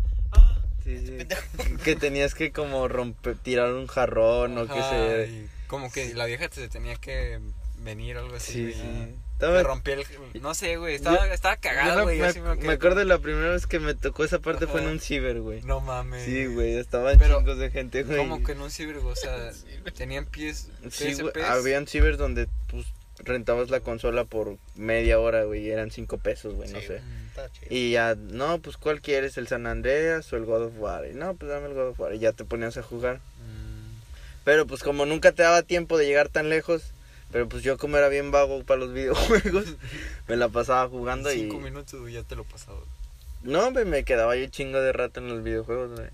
[0.85, 1.77] Sí, sí.
[1.83, 5.49] que tenías que como romper, tirar un jarrón o que se...
[5.66, 7.40] como que la vieja te tenía que
[7.79, 9.14] venir o algo así, Sí, sí.
[9.40, 10.07] Me rompía el...
[10.40, 12.18] No sé, güey, estaba, estaba cagado, güey.
[12.18, 15.01] me, me acuerdo de la primera vez que me tocó esa parte fue en un
[15.01, 15.61] ciber, güey.
[15.62, 16.25] No mames.
[16.25, 18.18] Sí, güey, estaban Pero, chingos de gente, güey.
[18.18, 19.51] Como que en un ciber, o sea,
[19.97, 22.87] tenían pies, Sí, güey, habían ciber donde pues
[23.18, 27.00] rentabas la consola por media hora, güey, y eran cinco pesos, güey, no sé.
[27.00, 27.27] Mm.
[27.29, 27.66] Está chido.
[27.70, 29.37] Y ya, no, pues ¿cuál quieres?
[29.38, 31.07] ¿El San Andreas o el God of War?
[31.07, 32.14] Y no, pues dame el God of War.
[32.14, 33.16] Y ya te ponías a jugar.
[33.16, 33.98] Mm.
[34.44, 36.83] Pero pues como nunca te daba tiempo de llegar tan lejos,
[37.33, 39.77] pero pues yo como era bien vago para los videojuegos,
[40.29, 41.40] me la pasaba jugando y...
[41.40, 42.81] Cinco minutos, güey, ya te lo pasaba.
[43.42, 46.09] No, hombre, me quedaba yo chingo de rato en los videojuegos, güey.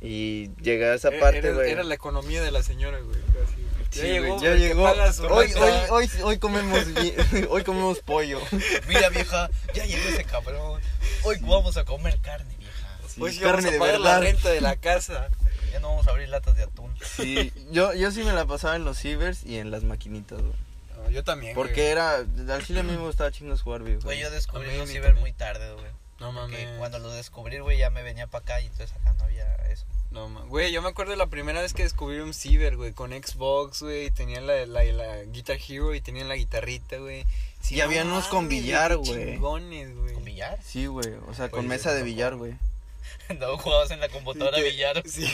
[0.00, 1.70] Y llegué a esa Era- parte, güey.
[1.70, 3.18] era la economía de la señora, güey.
[3.20, 3.65] casi.
[3.90, 5.34] Sí, ya güey, llegó, ya llegó.
[5.34, 6.80] Hoy, hoy, hoy, hoy comemos
[7.48, 8.40] hoy comemos pollo.
[8.88, 10.80] Mira, vieja, ya llegó ese cabrón.
[11.24, 12.98] Hoy vamos a comer carne, vieja.
[13.18, 14.22] Hoy sí carne vamos a de pagar la verdad.
[14.22, 15.28] renta de la casa.
[15.72, 16.94] Ya no vamos a abrir latas de atún.
[17.16, 20.54] Sí, yo, yo sí me la pasaba en los cibers y en las maquinitas, güey.
[20.96, 21.66] No, yo también, güey.
[21.66, 24.04] Porque era, al chile a mí me gustaba chingos jugar videojuegos.
[24.04, 25.20] Güey, yo descubrí A mí, a los ciber también.
[25.20, 25.86] muy tarde, güey.
[26.20, 26.78] No Porque mames.
[26.78, 29.84] cuando los descubrí, güey, ya me venía para acá y entonces acá no había eso.
[30.10, 32.92] No, ma- güey, yo me acuerdo de la primera vez que descubrí un ciber, güey,
[32.92, 37.26] con Xbox, güey, y tenían la, la, la Guitar Hero y tenían la guitarrita, güey.
[37.60, 39.32] Sí, Y había unos con mames, billar, güey.
[39.34, 40.14] Chingones, güey.
[40.14, 40.58] ¿Con billar?
[40.62, 42.54] Sí, güey, o sea, con Oye, mesa de no, billar, güey.
[43.38, 45.02] No jugabas en la computadora te- billar.
[45.06, 45.28] Sí.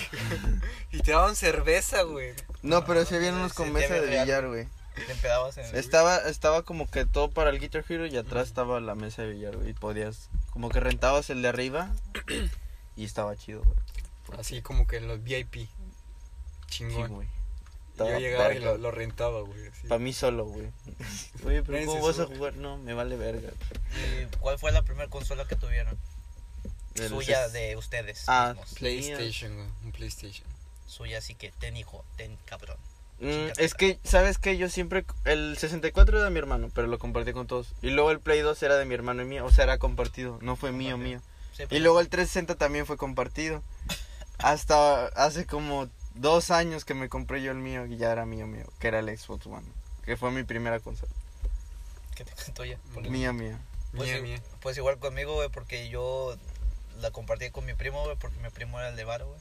[0.90, 2.32] y te daban cerveza, güey.
[2.62, 4.66] No, pero sí habían unos Sí, con sí, mesa de billar, güey.
[5.06, 8.80] Te empedabas en Estaba, estaba como que todo para el Guitar Hero y atrás estaba
[8.80, 9.70] la mesa de billar, güey.
[9.70, 11.90] Y podías, como que rentabas el de arriba
[12.96, 13.76] y estaba chido, güey.
[14.38, 15.54] Así como que en los VIP.
[15.54, 15.68] Sí,
[16.68, 17.12] Chingón.
[17.12, 17.28] güey.
[17.98, 19.70] Yo llegaba y lo, lo rentaba, güey.
[19.88, 20.70] Para mí solo, güey.
[21.44, 22.56] Oye, pero ¿cómo vas a jugar?
[22.56, 23.50] No, me vale verga.
[24.22, 25.98] ¿Y cuál fue la primera consola que tuvieron?
[26.94, 28.74] De Suya de ustedes Ah, mismos.
[28.74, 29.68] PlayStation, güey.
[29.84, 30.46] Un PlayStation.
[30.86, 32.76] suya, así que ten hijo, ten cabrón.
[33.22, 34.58] Mm, es que, ¿sabes qué?
[34.58, 35.04] Yo siempre.
[35.24, 37.72] El 64 era de mi hermano, pero lo compartí con todos.
[37.80, 39.44] Y luego el Play 2 era de mi hermano y mío.
[39.44, 40.38] O sea, era compartido.
[40.42, 41.20] No fue mío, mío.
[41.56, 43.62] Sí, Y pues, luego el 360 también fue compartido.
[44.38, 48.46] Hasta hace como dos años que me compré yo el mío y ya era mío,
[48.46, 48.64] mío.
[48.80, 49.66] Que era el Xbox One.
[50.04, 51.12] Que fue mi primera consola.
[52.16, 52.78] que te tuya.
[52.92, 53.58] por- Mía, mía.
[53.96, 54.42] Pues, Mía, mía.
[54.60, 56.36] pues igual conmigo, güey, porque yo
[57.00, 59.40] la compartí con mi primo, güey, porque mi primo era el de Varo, güey.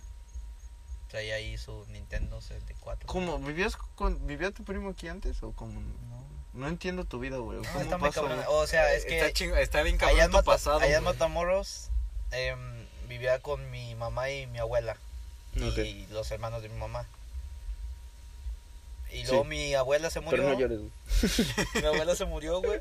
[1.12, 3.06] Traía ahí su Nintendo 64.
[3.08, 3.38] ¿Cómo?
[3.39, 5.82] ¿Vivías con, ¿Vivía tu primo aquí antes o cómo?
[6.54, 7.60] No entiendo tu vida, güey.
[7.60, 8.21] No, ¿Cómo está muy pasó?
[8.28, 8.43] cabrón.
[8.47, 10.80] O sea, es que está, ching- está bien allá cabrón en, tu Mata- pasado.
[10.80, 11.04] allá en.
[11.04, 11.89] Matamoros
[12.32, 14.95] em, vivía con mi mamá y mi abuela.
[15.58, 15.78] Ok.
[15.80, 17.06] Y los hermanos de mi mamá.
[19.12, 19.28] Y Sí.
[19.28, 20.38] luego mi abuela se murió.
[20.43, 20.91] Pero no llores, güey.
[21.82, 22.80] mi abuela se murió, güey.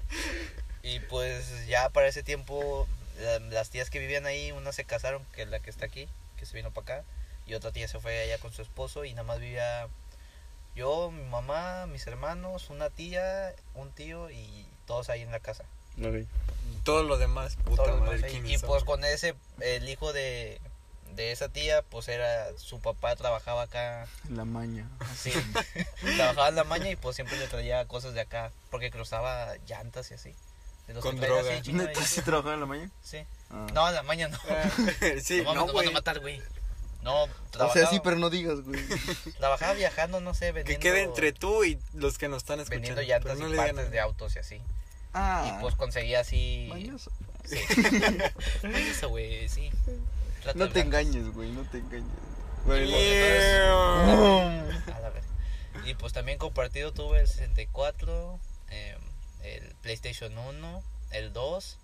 [0.85, 2.87] Y pues ya para ese tiempo,
[3.21, 6.09] la- las tías que vivían ahí, una se casaron, que es la que está aquí,
[6.39, 7.07] que se vino para acá.
[7.51, 9.89] Y otra tía se fue allá con su esposo y nada más vivía
[10.77, 15.65] yo, mi mamá, mis hermanos, una tía, un tío y todos ahí en la casa.
[15.99, 16.27] Ok.
[16.85, 18.17] Todo lo demás, puta Todos los madre.
[18.19, 18.31] demás ahí.
[18.41, 18.63] ¿quién Y es?
[18.63, 20.61] pues con ese, el hijo de,
[21.17, 24.89] de esa tía, pues era, su papá trabajaba acá, La maña.
[25.17, 25.33] sí,
[26.17, 30.09] trabajaba en la maña y pues siempre le traía cosas de acá, porque cruzaba llantas
[30.13, 30.35] y así.
[30.87, 31.43] De los Con así, droga.
[31.43, 32.91] de ¿Neta sí trabajaba en la maña?
[33.03, 33.19] Sí.
[33.51, 33.67] Ah.
[33.75, 34.39] No, en la maña no.
[35.23, 35.89] sí, no, no, van güey.
[35.89, 36.41] a matar, güey.
[37.03, 38.81] No, O trabajaba, sea, sí, pero no digas, güey.
[39.39, 42.97] trabajaba viajando, no sé, Que vendiendo, quede entre tú y los que nos están escuchando.
[42.97, 43.89] vendiendo llantas no y partes nada.
[43.89, 44.61] de autos y así.
[45.13, 45.51] Ah.
[45.57, 46.67] Y pues conseguía así...
[46.69, 47.11] mañoso.
[47.45, 47.59] Sí.
[48.63, 49.71] Mañoso, güey, sí.
[50.43, 52.07] Trata No te engañes, güey, no te engañes.
[52.07, 52.91] Y, Bueno,
[54.67, 55.25] pues, a la vez.
[55.85, 58.97] Y pues también compartido tuve el 64, eh,
[59.43, 60.83] el PlayStation 1,
[61.13, 61.79] el 2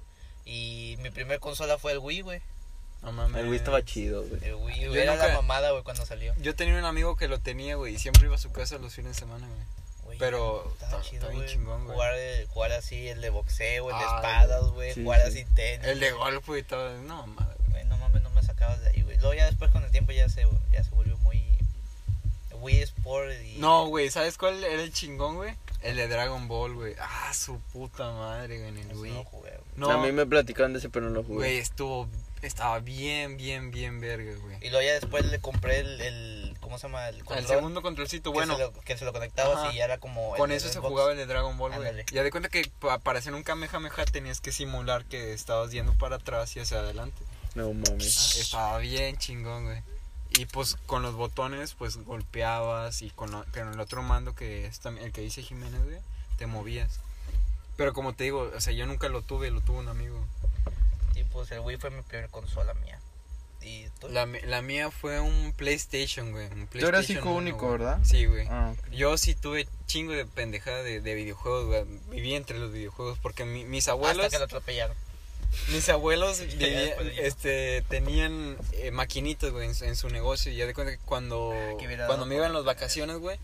[0.45, 2.41] y mi primer consola fue el Wii, güey.
[3.07, 3.41] No mames.
[3.41, 4.45] el Wii estaba chido, güey.
[4.45, 6.35] El Wii era nunca- la mamada, güey, cuando salió.
[6.41, 8.93] Yo tenía un amigo que lo tenía, güey, y siempre iba a su casa los
[8.95, 9.61] fines de semana, güey.
[10.05, 11.49] Güey, Pero estaba está- está bien güey.
[11.53, 11.95] chingón, güey.
[11.95, 14.93] Jugar, el- jugar así, el de boxeo, el de Ah, espadas, güey.
[14.93, 15.29] sí, jugar sí.
[15.29, 15.87] así tenis.
[15.87, 16.97] El de golf, güey, todo.
[17.03, 17.55] No, madre.
[17.71, 19.17] Güey, no mames, no me sacabas de ahí, güey.
[19.19, 21.45] Luego ya después con el tiempo ya se, ya se volvió muy...
[22.61, 23.59] Wii Sport y...
[23.59, 25.55] No, güey, ¿sabes cuál era el chingón, güey?
[25.83, 26.95] El de Dragon Ball, güey.
[26.99, 29.13] Ah, su puta madre, güey, en el Eso Wii.
[29.13, 29.61] no jugué, güey.
[29.77, 31.35] No, A mí me platicaban de ese, pero no lo jugué.
[31.37, 32.09] güey, estuvo.
[32.47, 34.57] Estaba bien, bien, bien verga, güey.
[34.61, 36.01] Y luego ya después le compré el...
[36.01, 37.09] el ¿Cómo se llama?
[37.09, 38.55] El, El segundo controlcito, que bueno.
[38.57, 39.73] se lo, que se lo conectabas Ajá.
[39.73, 40.35] y ya era como...
[40.37, 40.89] Con eso se Xbox.
[40.89, 42.05] jugaba el de Dragon Ball, güey.
[42.13, 45.93] Ya de cuenta que pa- para hacer un Kamehameha tenías que simular que estabas yendo
[45.95, 47.23] para atrás y hacia adelante.
[47.55, 48.37] No mames.
[48.37, 49.83] Estaba bien chingón, güey.
[50.31, 54.67] Y pues con los botones, pues golpeabas y con, lo- con el otro mando que
[54.67, 55.99] es también el que dice Jiménez, güey,
[56.37, 56.99] te movías.
[57.77, 60.27] Pero como te digo, o sea, yo nunca lo tuve, lo tuvo un amigo.
[61.37, 62.99] Pues el Wii fue mi primera consola mía.
[63.63, 64.09] Y tú...
[64.09, 66.47] La, la mía fue un PlayStation, güey.
[66.47, 67.73] un Tú eras PlayStation hijo 1, único, güey.
[67.79, 67.99] ¿verdad?
[68.05, 68.47] Sí, güey.
[68.49, 68.75] Ah.
[68.93, 71.85] Yo sí tuve chingo de pendejada de, de videojuegos, güey.
[72.11, 74.25] Viví entre los videojuegos porque mi- mis abuelos...
[74.27, 74.97] Hasta que lo atropellaron.
[75.73, 80.53] Mis abuelos vivían- este, tenían eh, maquinitas, güey, en, su- en su negocio.
[80.53, 83.39] Y ya de cuenta que cuando, hubiera cuando me iban las vacaciones, güey,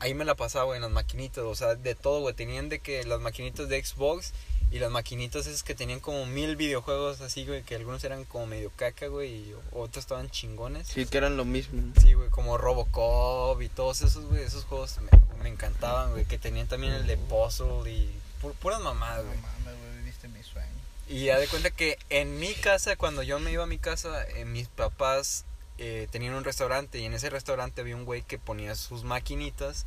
[0.00, 1.44] ahí me la pasaba, güey, en las maquinitas.
[1.44, 2.34] O sea, de todo, güey.
[2.34, 4.32] Tenían de que las maquinitas de Xbox
[4.70, 8.46] y las maquinitas esas que tenían como mil videojuegos así, güey, que algunos eran como
[8.46, 10.88] medio caca, güey, y otros estaban chingones.
[10.88, 11.80] Sí, que eran lo mismo.
[12.02, 16.38] Sí, güey, como Robocop y todos esos, güey, esos juegos me, me encantaban, güey, que
[16.38, 18.10] tenían también el de Puzzle y
[18.42, 19.38] pu- puras mamadas, güey.
[19.38, 20.68] mames, güey, viviste mi sueño.
[21.08, 24.26] Y ya de cuenta que en mi casa, cuando yo me iba a mi casa,
[24.28, 25.44] eh, mis papás
[25.78, 29.86] eh, tenían un restaurante y en ese restaurante había un güey que ponía sus maquinitas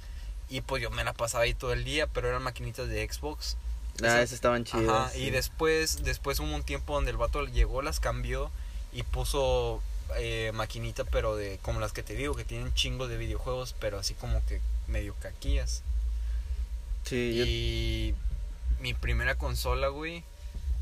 [0.49, 3.57] y pues yo me la pasaba ahí todo el día, pero eran maquinitas de Xbox.
[4.03, 4.89] Ah, esas estaban chidas.
[4.89, 5.19] Ajá, sí.
[5.23, 8.51] y después, después hubo un tiempo donde el vato llegó, las cambió
[8.93, 9.81] y puso
[10.17, 13.97] eh, maquinita, pero de como las que te digo, que tienen chingos de videojuegos, pero
[13.99, 15.83] así como que medio caquillas.
[17.05, 18.15] Sí, yo- Y
[18.79, 20.23] mi primera consola, güey,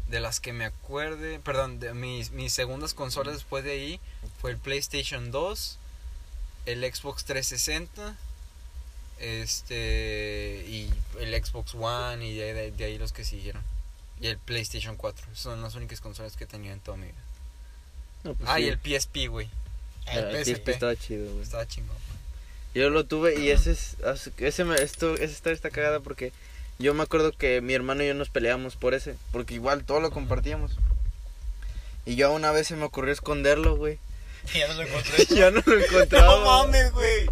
[0.07, 3.99] de las que me acuerde, perdón, de mis, mis segundas consolas después de ahí
[4.41, 5.77] fue el PlayStation 2,
[6.65, 8.15] el Xbox 360,
[9.19, 13.61] este, y el Xbox One, y de, de- de ahí los que siguieron.
[14.21, 17.15] Y el PlayStation 4, son las únicas consolas que he tenido en toda mi vida.
[18.23, 18.63] no, pues Ah, sí.
[18.63, 19.49] y el PSP, güey.
[20.07, 20.69] Ah, el PSP.
[20.69, 21.43] estaba chido, güey.
[21.43, 21.95] Estaba chingón.
[22.75, 23.95] Yo lo tuve y ese es
[24.37, 26.31] ese me, esto historia está cagada porque
[26.77, 29.99] yo me acuerdo que mi hermano y yo nos peleamos por ese, porque igual todo
[30.01, 30.71] lo compartíamos.
[32.05, 33.97] Y yo una vez se me ocurrió esconderlo, güey.
[34.53, 35.25] ya no lo encontré.
[35.35, 36.35] ya no lo encontraba.
[36.35, 37.29] No mames, güey.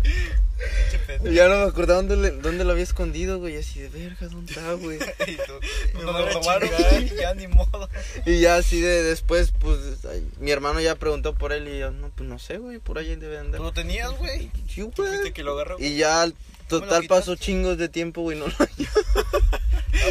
[1.23, 3.57] Ya no me acordaba dónde, le- dónde lo había escondido, güey.
[3.57, 4.97] Así de verga, ¿dónde está, güey?
[5.27, 7.89] Y tú, no lo robaron, güey, ya ni modo.
[8.25, 11.91] Y ya así de después, pues, ay, mi hermano ya preguntó por él y yo,
[11.91, 13.57] no, pues no sé, güey, por ahí debe andar.
[13.59, 14.51] Tú lo tenías, güey.
[14.69, 15.33] Sí, ¿Tú fuiste güey.
[15.33, 15.77] que lo agarró?
[15.79, 16.29] Y ya,
[16.67, 18.53] total, pasó chingos de tiempo, güey, no lo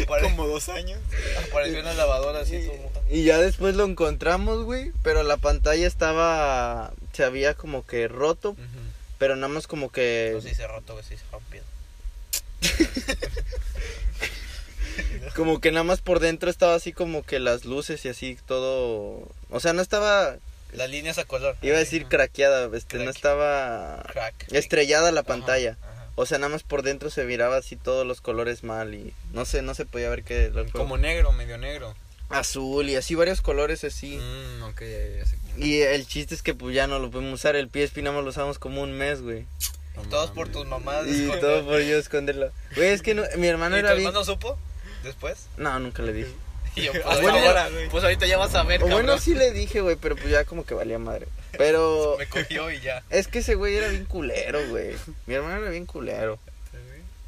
[0.01, 0.99] Apare- Como dos años.
[1.49, 2.91] Apareció en la lavadora así todo.
[3.09, 8.55] Y ya después lo encontramos, güey, pero la pantalla estaba, se había como que roto,
[9.17, 10.31] pero nada más como que...
[10.33, 11.17] No, se roto, güey, se.
[15.35, 19.29] Como que nada más por dentro estaba así como que las luces y así todo...
[19.51, 20.37] O sea, no estaba...
[20.73, 21.55] Las líneas a color.
[21.61, 24.03] Iba a decir craqueada, este, no estaba...
[24.11, 24.51] Crack.
[24.51, 25.77] Estrellada la pantalla.
[25.81, 26.07] Ajá.
[26.15, 29.45] O sea, nada más por dentro se miraba así todos los colores mal y no
[29.45, 30.51] sé, no se podía ver qué...
[30.71, 31.93] Como negro, medio negro.
[32.29, 34.17] Azul y así varios colores así.
[34.17, 35.65] Mm, ok, ya, ya sé cómo.
[35.65, 38.23] Y el chiste es que pues ya no lo podemos usar, el PSP nada más
[38.23, 39.45] lo usamos como un mes, güey.
[39.95, 41.07] No Todos por tus mamás.
[41.07, 41.39] Y esconder.
[41.39, 42.51] todo por yo esconderlo.
[42.75, 44.07] Güey, es que no, mi hermano ¿Y tu era bien...
[44.07, 44.57] hermano supo?
[45.03, 45.47] Después.
[45.57, 46.31] No, nunca le dije.
[46.75, 47.89] Y yo, pues, ahorita, ahora, güey.
[47.89, 49.07] pues ahorita ya vas a ver, O cabrón.
[49.07, 51.27] bueno, sí le dije, güey, pero pues ya como que valía madre.
[51.57, 53.01] Pero Me cogió y ya.
[53.09, 54.95] es que ese güey era bien culero, güey.
[55.25, 56.37] Mi hermano era bien culero.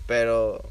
[0.06, 0.62] Pero,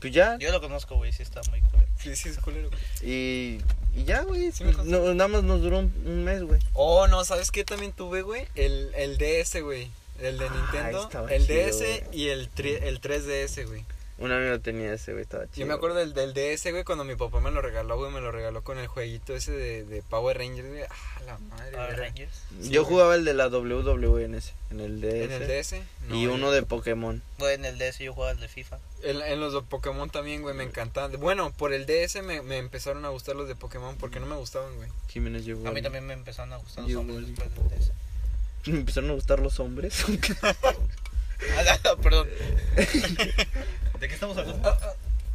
[0.00, 0.36] pues ya.
[0.38, 1.80] Yo lo conozco, güey, sí está muy cool.
[2.02, 2.70] Sí, sí, es culero.
[3.02, 3.58] Y,
[3.96, 4.52] y ya, güey.
[4.52, 4.90] Sí me consta.
[4.90, 6.60] no, nada más nos duró un, un mes, güey.
[6.74, 8.46] Oh, no, ¿sabes qué también tuve, güey?
[8.54, 9.90] El, el DS, güey.
[10.20, 11.10] El de Ah, Nintendo.
[11.28, 12.02] el chido, DS güey.
[12.12, 13.84] y el, tri- el 3DS, güey.
[14.18, 15.58] Un amigo tenía ese, güey, estaba chido.
[15.60, 18.20] Yo me acuerdo del, del DS, güey, cuando mi papá me lo regaló, güey, me
[18.20, 20.82] lo regaló con el jueguito ese de, de Power Rangers, güey.
[20.82, 22.32] Ah, la madre, Power Rangers.
[22.60, 22.94] Sí, Yo güey.
[22.94, 25.12] jugaba el de la WWE en ese, en el DS.
[25.22, 25.74] ¿En el DS?
[26.08, 27.22] No, y uno de Pokémon.
[27.38, 28.78] Güey, en el DS yo jugaba el de FIFA.
[29.04, 31.12] En, en los de Pokémon también, güey, me encantaban.
[31.20, 34.34] Bueno, por el DS me, me empezaron a gustar los de Pokémon porque no me
[34.34, 34.88] gustaban, güey.
[35.10, 35.68] Jiménez llegó.
[35.68, 37.92] A mí también me empezaron a gustar los hombres después del DS.
[38.66, 40.04] Me empezaron a gustar los hombres.
[41.56, 42.28] Ah, Perdón.
[42.76, 44.76] ¿De qué estamos hablando?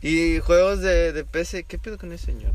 [0.02, 1.64] y juegos de, de PC.
[1.64, 2.52] ¿Qué pedo con ese señor?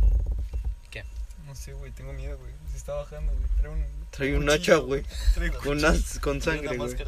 [1.46, 2.52] No sé, güey, tengo miedo, güey.
[2.70, 3.44] Se está bajando, güey.
[3.56, 5.02] Trae un, Trae un hacha, güey.
[5.34, 6.92] Trae un Con, as- con sangre, güey.
[6.94, 7.06] güey.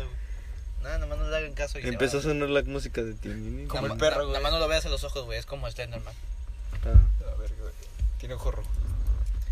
[0.82, 1.78] Nada, nomás no le hagan caso.
[1.78, 3.28] Y Empezó a sonar la música de ti.
[3.68, 4.28] Como Nada el perro, güey.
[4.28, 5.38] Nada más no lo veas a los ojos, güey.
[5.38, 6.14] Es como Slenderman.
[6.86, 7.32] Ah.
[7.34, 7.70] A ver, güey.
[8.18, 8.68] Tiene ojo rojo.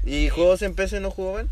[0.04, 1.50] ¿Y juegos en PC no jugaban?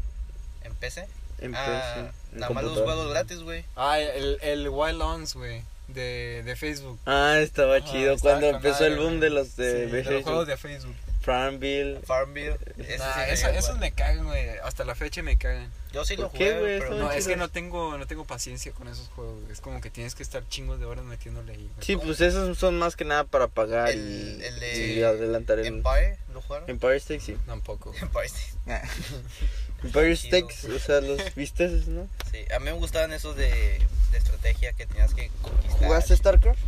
[0.64, 1.06] ¿En PC?
[1.38, 2.00] En Ah, PC.
[2.34, 3.64] en nada más los juegos gratis, güey.
[3.76, 5.62] Ah, el, el Wild Arms, güey.
[5.88, 6.98] De, de Facebook.
[7.06, 8.14] Ah, estaba Ajá, chido.
[8.14, 9.20] estaba Cuando empezó madre, el boom güey.
[9.20, 10.12] de los de, Sí, de Facebook.
[10.14, 10.94] los juegos de Facebook.
[11.20, 12.00] Farmville.
[12.04, 12.56] Farmville.
[12.98, 13.80] Nah, eso- esos güey.
[13.80, 14.48] me cagan, güey.
[14.62, 15.70] Hasta la fecha me cagan.
[15.92, 16.78] Yo sí lo ¿Por qué, jugué, güey?
[16.80, 19.38] pero No, es que no tengo, no tengo paciencia con esos juegos.
[19.50, 21.84] Es como que tienes que estar chingos de horas metiéndole ahí, güey.
[21.86, 23.98] Sí, pues esos son más que nada para pagar El,
[24.40, 25.66] y, el y de adelantar el...
[25.66, 26.68] Empire, ¿lo jugaron?
[26.70, 27.36] Empire Stakes, sí.
[27.46, 27.92] Tampoco.
[28.00, 28.26] Empire.
[28.66, 29.20] Empire Chido.
[29.82, 32.08] Stakes, o sea, los viste, ¿no?
[32.30, 35.86] Sí, a mí me gustaban esos de, de estrategia que tenías que conquistar.
[35.86, 36.60] ¿Jugaste StarCraft?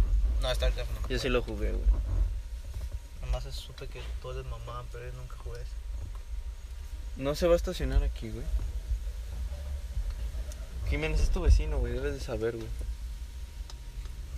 [0.43, 1.09] No, StarCraft no.
[1.09, 1.87] Yo sí lo jugué, güey.
[3.23, 5.73] Nomás supe que todos les mamaban, pero yo nunca jugué eso.
[7.17, 8.47] No se va a estacionar aquí, güey.
[10.89, 12.69] Jiménez es tu vecino, güey, debes de saber, güey.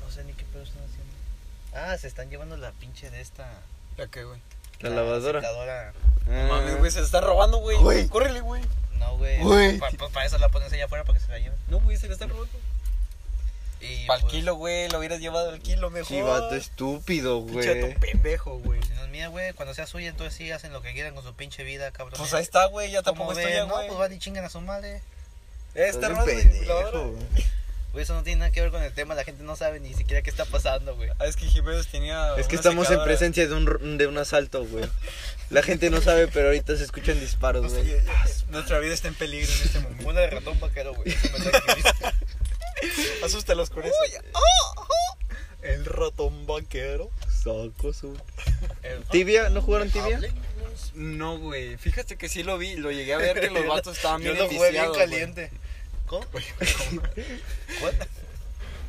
[0.00, 1.14] No sé ni qué pedo están haciendo.
[1.72, 3.62] Ah, se están llevando la pinche de esta.
[3.96, 4.40] ¿Ya qué, güey?
[4.80, 5.40] La lavadora.
[5.40, 5.92] secadora.
[6.28, 6.46] Ah.
[6.48, 7.76] Mames, güey, se la están robando, güey.
[7.78, 8.08] Güey.
[8.08, 8.62] Córrele, güey.
[8.98, 9.38] No, güey.
[9.40, 9.78] Güey.
[9.78, 11.58] Pa- para eso la pones allá afuera para que se la lleven.
[11.68, 12.52] No, güey, se la están robando.
[13.80, 16.08] Y Para el pues, kilo, güey, lo hubieras llevado al kilo mejor.
[16.08, 17.66] Sí, vato estúpido, güey.
[17.66, 18.82] vato pendejo, güey.
[18.82, 19.54] Si no es mía, güey.
[19.54, 22.14] Cuando sea suya, entonces sí hacen lo que quieran con su pinche vida, cabrón.
[22.18, 23.86] Pues ahí está, güey, ya ¿Cómo tampoco estoy ya, No, güey.
[23.88, 24.96] pues van y chingan a su madre.
[25.74, 26.10] Eh, Estás
[27.92, 28.04] güey.
[28.04, 29.14] Eso no tiene nada que ver con el tema.
[29.14, 31.10] La gente no sabe ni siquiera qué está pasando, güey.
[31.18, 32.34] Ah, es que Jiménez tenía.
[32.36, 34.84] Es que estamos en presencia de un, de un asalto, güey.
[35.50, 38.02] La gente no sabe, pero ahorita se escuchan disparos, Nuestra, güey.
[38.50, 40.08] nuestra vida está en peligro en este momento.
[40.08, 41.12] Una de ratón vaquero, güey.
[43.24, 43.94] Asústalos con eso.
[45.62, 47.10] El ratón banquero.
[47.28, 48.16] Saco su...
[49.10, 49.48] ¿Tibia?
[49.50, 50.20] ¿No jugaron tibia?
[50.94, 51.76] No, güey.
[51.76, 52.76] Fíjate que sí lo vi.
[52.76, 55.48] Lo llegué a ver que los vatos estaban Yo bien lo jugué bien enviciados, güey.
[56.18, 57.02] ¿Cómo?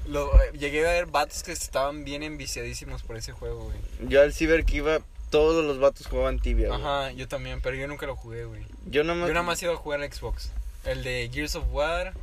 [0.07, 3.77] Lo, eh, llegué a ver vatos que estaban bien enviciadísimos por ese juego, güey.
[4.10, 6.81] Yo al ciber que iba, todos los vatos jugaban tibia, güey.
[6.81, 8.65] Ajá, yo también, pero yo nunca lo jugué, güey.
[8.88, 9.27] Yo nada más...
[9.27, 10.51] Yo nada más iba a jugar al Xbox.
[10.86, 12.13] El de Gears of War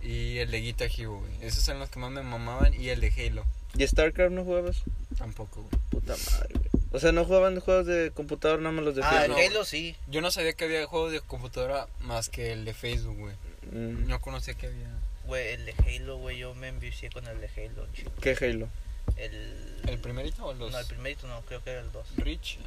[0.00, 1.32] y el de Guitar Hero, güey.
[1.42, 3.44] Esos son los que más me mamaban y el de Halo.
[3.76, 4.82] ¿Y StarCraft no jugabas?
[5.18, 5.82] Tampoco, güey.
[5.90, 6.68] Puta madre, güey.
[6.92, 9.56] O sea, no jugaban juegos de computador, nada más los de Ah, el Facebook.
[9.56, 9.96] Halo sí.
[10.06, 13.34] Yo no sabía que había juegos de computadora más que el de Facebook, güey.
[13.72, 14.88] Mm, No conocía que había.
[15.24, 16.38] Güey, el de Halo, güey.
[16.38, 18.12] Yo me envicié con el de Halo, chico.
[18.20, 18.68] ¿Qué Halo?
[19.16, 19.82] El.
[19.88, 20.70] ¿El primerito o los?
[20.72, 22.06] No, el primerito no, creo que era el 2.
[22.18, 22.58] Rich.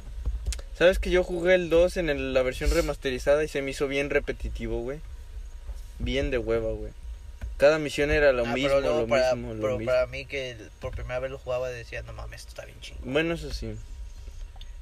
[0.76, 3.86] ¿Sabes que yo jugué el 2 en el- la versión remasterizada y se me hizo
[3.88, 5.00] bien repetitivo, güey?
[5.98, 6.92] Bien de hueva, güey.
[7.58, 9.92] Cada misión era lo Ah, mismo, pero lo para, mismo, lo pero mismo.
[9.92, 12.80] para mí que el- por primera vez lo jugaba decía, no mames, esto está bien
[12.80, 13.00] chingo.
[13.04, 13.76] Bueno, eso sí.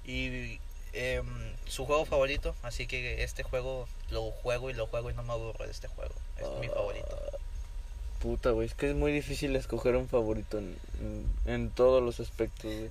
[0.06, 0.58] Y
[0.92, 1.26] em,
[1.66, 5.32] su juego favorito, así que este juego lo juego y lo juego y no me
[5.32, 6.14] aburro de este juego.
[6.38, 6.72] Es mi Ah.
[6.74, 7.18] favorito.
[8.20, 12.20] Puta, güey, es que es muy difícil escoger un favorito en, en, en todos los
[12.20, 12.90] aspectos, güey.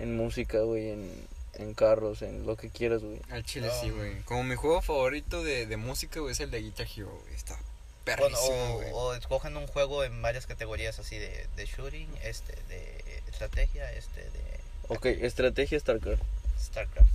[0.00, 3.20] En música, güey, en, en carros, en lo que quieras, güey.
[3.30, 3.80] Al chile No.
[3.80, 4.20] sí, güey.
[4.22, 7.34] Como mi juego favorito de, de música, güey, es el de Guitar Hero, güey.
[7.34, 8.90] Está Bueno, perrísimo, güey.
[8.92, 13.92] o, o escogen un juego en varias categorías así de, de shooting, este de estrategia,
[13.92, 14.40] este de
[14.88, 16.22] Ok, estrategia StarCraft.
[16.60, 17.08] StarCraft.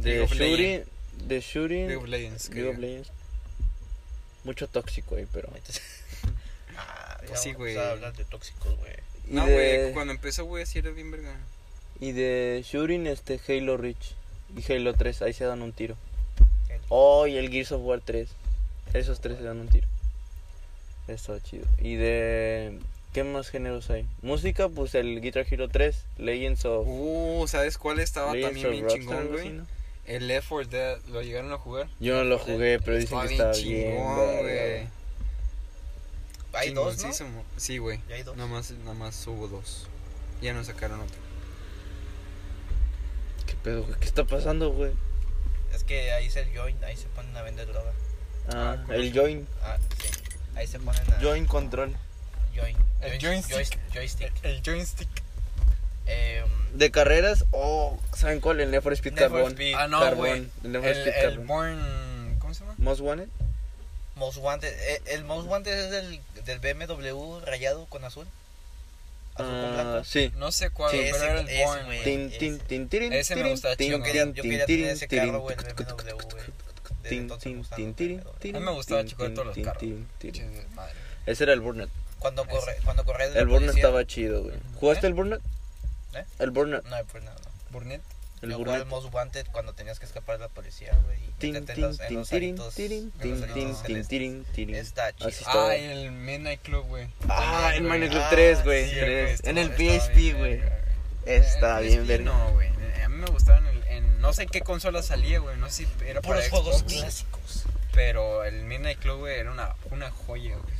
[0.00, 0.84] De shooting.
[1.24, 2.88] De shooting, League of Legends, League of creo.
[2.88, 3.12] Legends.
[4.44, 5.48] Mucho tóxico ahí, pero...
[6.78, 7.74] Ah, ya Pues sí, güey.
[7.78, 8.92] a hablar de tóxicos, güey.
[9.28, 11.34] No, de, güey, cuando empezó, güey, sí era bien verga.
[12.00, 14.14] y de shooting, este, Halo Reach.
[14.54, 15.96] Y Halo 3, ahí se dan un tiro.
[16.88, 18.28] Oh, y el Gears of War 3.
[18.94, 19.88] Esos tres se dan un tiro.
[21.08, 21.64] Está chido.
[21.80, 22.78] Y de...
[23.12, 24.06] ¿Qué más géneros hay?
[24.22, 26.86] Música, pues el Guitar Hero 3, Legends of...
[26.86, 29.40] Uh, ¿sabes cuál estaba Legends también bien chingón, güey?
[29.40, 29.66] así, ¿no?
[30.06, 31.88] El Left 4 Dead, ¿lo llegaron a jugar?
[31.98, 33.96] Yo no lo jugué, pero dicen que está bien.
[34.04, 34.88] güey.
[36.52, 37.12] Hay dos, ¿no?
[37.56, 38.00] Sí, güey.
[38.08, 38.36] Ya hay dos.
[38.36, 39.88] Nada más, nada más hubo dos.
[40.40, 41.16] Ya no sacaron otro.
[43.46, 43.98] ¿Qué pedo, güey?
[43.98, 44.92] ¿Qué está pasando, güey?
[45.74, 47.92] Es que ahí se el join, ahí se ponen a vender droga.
[48.48, 49.46] Ah, Ah, el join.
[49.62, 50.08] Ah, sí.
[50.54, 51.94] Ahí se ponen a Join control.
[52.54, 52.76] join.
[53.02, 54.32] El joystick.
[54.42, 55.08] El joystick.
[56.06, 58.60] Em, De carreras, oh, ¿saben cuál?
[58.60, 59.56] El Need for Speed Carbon.
[59.76, 60.50] Ah, no, Carbon.
[60.64, 61.46] El Need for El, Speed el Carbon.
[61.46, 62.36] Born...
[62.38, 62.74] ¿Cómo se llama?
[62.78, 63.28] Most Wanted.
[64.14, 64.68] Most Wanted.
[64.72, 68.26] eh, El Most Wanted es del, del BMW rayado con azul.
[69.34, 70.04] Azul con Ah, blanco.
[70.04, 70.32] sí.
[70.36, 71.98] No sé cuál, Sí, pero ese- era el ese, Born, güey.
[71.98, 72.04] güey.
[72.04, 72.38] Tin, ese.
[72.38, 75.08] tin, tin, tirin, Ese me tirin, gustaba tin, chido, Yo quería, yo quería tener ese
[75.08, 76.44] carro, güey, el BMW, güey.
[78.54, 79.82] A mí me gustaba de todos los tin, carros.
[81.26, 81.90] Ese era el Burnout.
[82.18, 84.56] Cuando corre, cuando corría de la El Burnout estaba chido, güey.
[84.76, 85.08] ¿Jugaste ¿Eh?
[85.08, 85.42] el Burnout?
[86.16, 86.24] ¿Eh?
[86.38, 86.84] El Burnout.
[86.84, 87.36] No, pues no, no.
[87.70, 88.02] Burnett.
[88.42, 89.02] El Yo jugaba el Burnout.
[89.04, 91.18] Most Wanted cuando tenías que escapar de la policía, güey.
[91.40, 92.30] En tin, los, los los.
[94.74, 95.30] Está chido.
[95.46, 97.08] Ah, el Midnight Club, güey.
[97.28, 97.82] Ah, el.
[97.84, 98.88] Minecraft Ah, 3, güey.
[98.90, 99.40] sí, tres.
[99.40, 100.00] güey, En el bien
[100.38, 100.60] güey.
[101.24, 102.24] Está En bien, verga.
[102.32, 102.68] No, güey.
[103.02, 105.56] A mí me gustaba en, el- No sé en qué consola salía, güey.
[105.58, 107.64] No sé si era para Puros juegos clásicos.
[107.92, 110.74] Pero el Midnight Club, güey, era una, una joya, güey.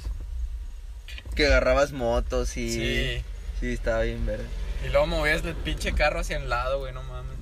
[1.35, 2.71] Que agarrabas motos y.
[2.73, 3.25] Sí.
[3.61, 4.45] Sí, estaba bien, verga.
[4.85, 7.37] Y luego movías el pinche carro hacia el lado, güey, no mames.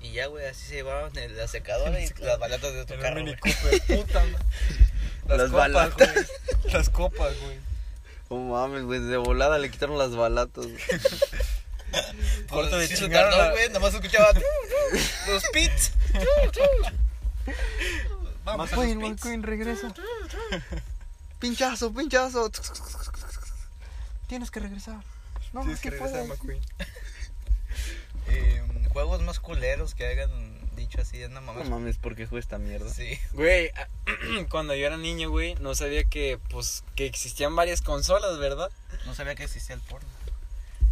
[0.00, 3.00] Y ya, güey, así se llevaban el- la secadora y las balatas de otro En
[3.00, 3.16] un carro.
[3.16, 3.54] Mini güey.
[3.80, 4.44] Cooper, puta madre.
[5.28, 6.12] Las, Las copas, balatas.
[6.14, 6.72] güey.
[6.72, 7.58] Las copas, güey.
[8.30, 9.00] Oh mames, güey.
[9.00, 10.78] De volada le quitaron las balatas, güey.
[12.48, 14.28] Corto de Sí se chingar tardó, la- güey, nomás escuchaba
[15.28, 15.92] los pits.
[18.44, 19.10] Vamos a los McQueen, pits.
[19.24, 19.94] McQueen, regresa.
[21.38, 22.50] Pinchazo, pinchazo.
[24.28, 24.96] Tienes que regresar.
[25.52, 26.28] No, Tienes que regresar, puedes.
[26.28, 26.60] McQueen.
[28.30, 30.30] Eh, juegos más culeros que hayan
[30.76, 31.68] dicho así, no No mames.
[31.70, 32.92] mames, ¿por qué juega esta mierda?
[32.92, 33.18] Sí.
[33.32, 33.70] Güey,
[34.50, 38.70] cuando yo era niño, güey, no sabía que, pues, que existían varias consolas, ¿verdad?
[39.06, 40.08] No sabía que existía el porno.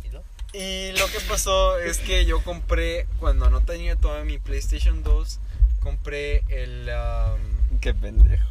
[0.04, 0.22] ¿Y lo?
[0.54, 5.38] Y lo que pasó es que yo compré, cuando no tenía toda mi PlayStation 2,
[5.80, 8.46] compré el, um, Qué pendejo.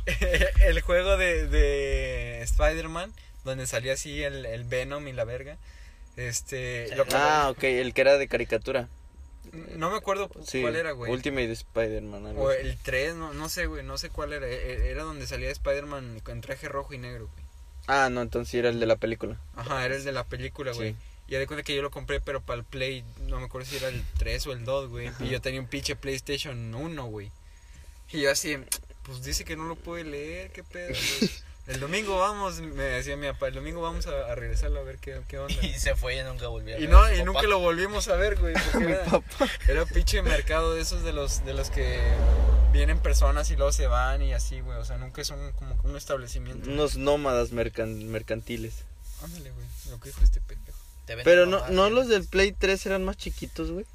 [0.63, 3.11] el juego de, de Spider-Man,
[3.43, 5.57] donde salía así el, el Venom y la verga.
[6.17, 8.87] Este, lo- Ah, ok, el que era de caricatura.
[9.75, 11.11] no me acuerdo Sí, cuál era, güey.
[11.11, 12.33] Ultimate Spider-Man.
[12.37, 12.59] O así.
[12.61, 14.47] el 3, no, no sé, güey, no sé cuál era.
[14.47, 14.53] E-
[14.87, 17.45] e- Era donde salía Spider-Man con traje rojo y negro, güey.
[17.87, 19.39] Ah, no, entonces sí era el de la película.
[19.55, 20.91] Ajá, era el de la película, güey.
[20.93, 20.97] Sí.
[21.27, 23.77] Y de cuenta que yo lo compré, pero para el Play, no me acuerdo si
[23.77, 25.09] era el 3 o el 2, güey.
[25.19, 27.31] Y yo tenía un pinche PlayStation 1, güey.
[28.11, 28.57] Y yo así,
[29.03, 31.31] pues dice que no lo puede leer, qué pedo, güey.
[31.67, 34.97] El domingo vamos, me decía mi papá, el domingo vamos a, a regresarlo a ver
[34.99, 35.53] qué, qué onda.
[35.65, 36.75] Y se fue y nunca volvió.
[36.75, 37.25] a Y ver no, a su y papá.
[37.25, 38.53] nunca lo volvimos a ver, güey.
[38.71, 39.05] Porque era,
[39.67, 41.99] era un pinche mercado de esos de los, de los que
[42.71, 44.77] vienen personas y luego se van y así, güey.
[44.77, 46.69] O sea, nunca es un, como un establecimiento.
[46.69, 48.83] Unos nómadas mercan- mercantiles.
[49.23, 50.77] Ándale, güey, lo que dijo este pendejo.
[51.23, 51.93] Pero no, no güey.
[51.93, 53.85] los del Play 3 eran más chiquitos, güey.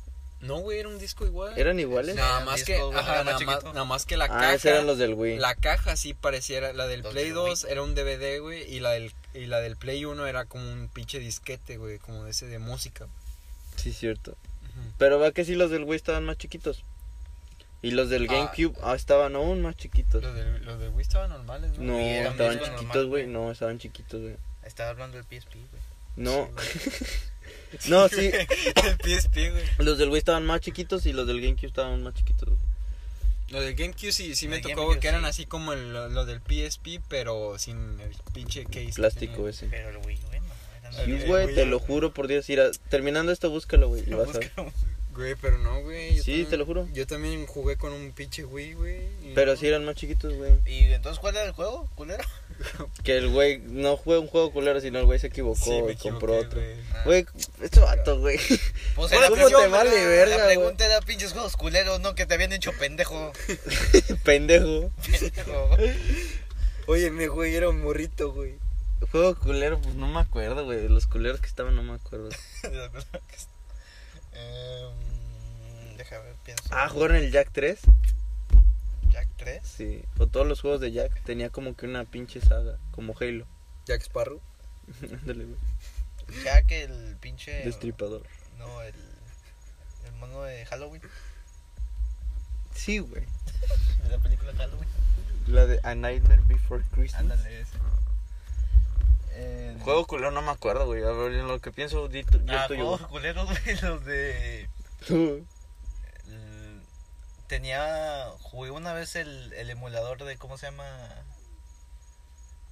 [0.41, 1.53] No, güey, era un disco igual.
[1.59, 2.17] ¿Eran iguales?
[2.17, 4.55] Nada más disco, que, güey, ajá, nada, más, nada más que la ah, caja.
[4.55, 5.39] esos eran los del Wii.
[5.39, 8.81] La caja sí pareciera, la del Los Play del 2 era un DVD, güey, y
[8.81, 12.31] la del y la del Play 1 era como un pinche disquete, güey, como de
[12.31, 13.07] ese de música.
[13.77, 14.37] Sí, cierto.
[14.99, 16.85] Pero va que sí los del Wii estaban más chiquitos.
[17.83, 18.33] Y los del Ah.
[18.33, 20.23] GameCube ah, estaban aún más chiquitos.
[20.23, 21.93] Los de, los Wii estaban normales, ¿no?
[21.93, 23.25] No, estaban chiquitos, güey.
[23.25, 23.27] güey.
[23.27, 24.37] No, estaban chiquitos, güey.
[24.65, 25.83] Estaba hablando del PSP, güey.
[26.17, 26.51] No.
[27.89, 28.31] no, sí.
[28.33, 29.65] el PSP, güey.
[29.79, 32.49] Los del Wii estaban más chiquitos y los del GameCube estaban más chiquitos.
[32.49, 32.61] güey.
[33.51, 35.27] Lo del GameCube sí, sí me El tocó, GameCube, güey, que eran sí.
[35.29, 38.93] así como el- lo, lo del PSP, pero sin el pinche case.
[38.95, 39.67] Plástico ese.
[39.67, 40.47] Pero el Wii, güey, no.
[40.89, 42.49] eran- Sí, güey, te lo juro por Dios.
[42.49, 44.05] Mira, terminando esto, búscalo, güey.
[44.07, 44.53] y vas a ver.
[45.13, 46.13] Güey, pero no, güey.
[46.21, 46.89] Sí, también- te lo juro.
[46.93, 49.01] Yo también jugué con un pinche Wii, güey.
[49.35, 49.59] Pero no.
[49.59, 50.53] sí eran más chiquitos, güey.
[50.67, 52.23] ¿Y entonces cuál era el juego, culero?
[53.05, 55.93] Que el güey no fue un juego culero, sino el güey se equivocó Sí, me
[55.93, 56.61] y compró otro.
[56.61, 56.77] güey.
[57.05, 57.27] Güey,
[57.63, 58.39] este vato, güey.
[58.95, 62.27] Pues la ¿cómo pregunta- te vale verga, La pregunta era pinches juegos culeros, no que
[62.27, 63.33] te habían hecho pendejo.
[64.25, 64.91] Pendejo.
[65.05, 65.77] Pendejo.
[66.87, 68.57] Óyeme, güey, era un morrito, güey.
[69.13, 70.87] Juego culero, pues no me acuerdo, güey.
[70.89, 72.29] Los culeros que estaban no me acuerdo.
[74.33, 76.65] Em, Déjame ver, pienso.
[76.71, 77.79] Ah, jugaron el Jack 3.
[79.11, 79.61] Jack 3.
[79.67, 80.05] Sí.
[80.19, 83.47] O todos los juegos de Jack tenía como que una pinche saga, como Halo.
[83.87, 84.41] Jack Sparrow.
[85.21, 85.59] Ándale, güey.
[86.45, 87.65] Jack el pinche.
[87.65, 88.23] Destripador.
[88.59, 88.95] No, el.
[90.07, 91.03] El mono de Halloween.
[92.75, 93.23] Sí, güey.
[94.03, 94.89] De la película Halloween.
[95.49, 97.21] La de A Nightmare Before Christmas.
[97.23, 97.77] Ándale, ese.
[99.33, 101.03] Eh, Juego culero no me acuerdo, güey.
[101.03, 102.81] A ver, en lo que pienso, di tu, el Ah, tuyo.
[102.97, 104.69] juegos culeros, güey, los de.
[105.07, 105.45] Tú.
[107.51, 108.31] Tenía.
[108.41, 110.39] Jugué una vez el, el emulador de.
[110.39, 110.87] ¿Cómo se llama?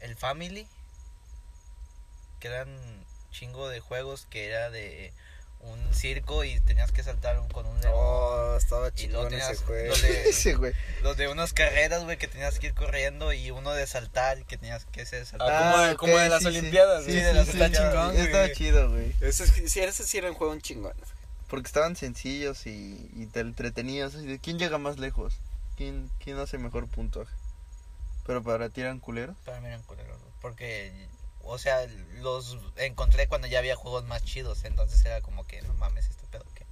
[0.00, 0.66] El Family.
[2.40, 5.12] Que eran chingo de juegos que era de
[5.60, 7.92] un circo y tenías que saltar con un león.
[7.96, 9.88] Oh, estaba chingón ese tenías juego.
[9.88, 10.72] los de, Ese, güey.
[11.02, 14.56] los de unas carreras, güey, que tenías que ir corriendo y uno de saltar que
[14.56, 15.50] tenías que ser saltar.
[15.50, 17.24] Ah, como de- como de las Olimpiadas, Sí, güey.
[17.24, 17.92] de las Está Olimpiadas.
[17.92, 18.26] chingón, güey.
[18.26, 19.14] Estaba chido, güey.
[19.20, 20.94] Ese, es- sí, ese sí era un juego un chingón.
[21.48, 24.14] Porque estaban sencillos y, y te entretenías.
[24.14, 25.34] Así de, ¿Quién llega más lejos?
[25.76, 27.32] ¿Quién, quién hace mejor puntaje?
[28.26, 29.36] Pero para ti eran culeros.
[29.46, 30.92] Para mí eran culeros, porque,
[31.44, 31.86] o sea,
[32.20, 36.26] los encontré cuando ya había juegos más chidos, entonces era como que, no mames, este
[36.26, 36.66] pedo que...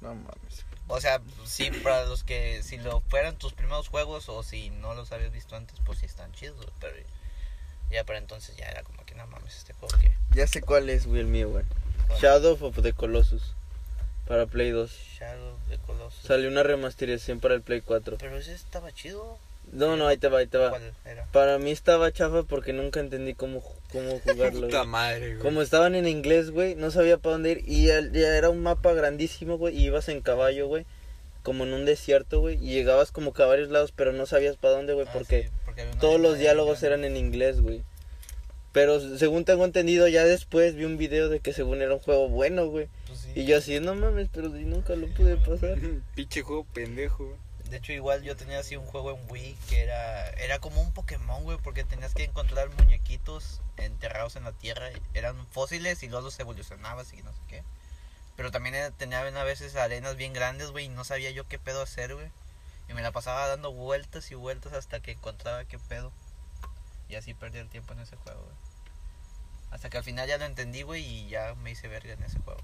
[0.00, 0.64] No mames.
[0.88, 4.94] O sea, sí, para los que, si lo fueran tus primeros juegos o si no
[4.94, 6.96] los habías visto antes, pues sí están chidos, pero
[7.90, 10.10] ya para entonces ya era como que, no mames, este juego que...
[10.34, 11.64] Ya sé cuál es, güey, el mío, güey.
[12.18, 13.42] Shadow of the Colossus.
[14.26, 14.90] Para Play 2.
[15.18, 16.24] Shadow of the Colossus.
[16.24, 18.16] Salió una remasterización para el Play 4.
[18.18, 19.38] Pero ese estaba chido.
[19.72, 20.70] No, no, ahí te va, ahí te va.
[20.70, 21.26] ¿Cuál era?
[21.26, 24.62] Para mí estaba chafa porque nunca entendí cómo, cómo jugarlo.
[24.66, 25.38] Puta madre, güey.
[25.42, 27.64] Como estaban en inglés, güey, no sabía para dónde ir.
[27.66, 27.98] Y ya
[28.36, 30.86] era un mapa grandísimo, güey, y ibas en caballo, güey.
[31.42, 32.56] Como en un desierto, güey.
[32.56, 35.44] Y llegabas como que a varios lados, pero no sabías para dónde, güey, Ah, porque
[35.44, 37.82] sí, porque todos los diálogos eran en inglés, güey.
[38.72, 42.28] Pero según tengo entendido, ya después vi un video de que según era un juego
[42.28, 42.88] bueno, güey.
[43.06, 43.32] Pues sí.
[43.34, 45.76] Y yo así, no mames, pero si nunca lo pude pasar.
[46.14, 47.50] Pinche juego pendejo, güey.
[47.70, 50.92] De hecho, igual yo tenía así un juego en Wii que era era como un
[50.92, 54.90] Pokémon, güey, porque tenías que encontrar muñequitos enterrados en la tierra.
[55.14, 57.62] Eran fósiles y luego los evolucionabas y no sé qué.
[58.36, 61.82] Pero también tenían a veces arenas bien grandes, güey, y no sabía yo qué pedo
[61.82, 62.28] hacer, güey.
[62.88, 66.12] Y me la pasaba dando vueltas y vueltas hasta que encontraba qué pedo.
[67.10, 68.56] Y así perdí el tiempo en ese juego, güey.
[69.70, 72.38] Hasta que al final ya lo entendí, güey, y ya me hice verga en ese
[72.40, 72.60] juego.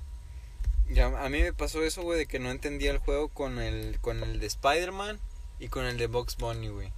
[0.88, 3.98] Ya, a mí me pasó eso, güey, de que no entendía el juego con el,
[4.00, 5.18] con el de Spider-Man
[5.58, 6.92] y con el de Box Bunny, güey.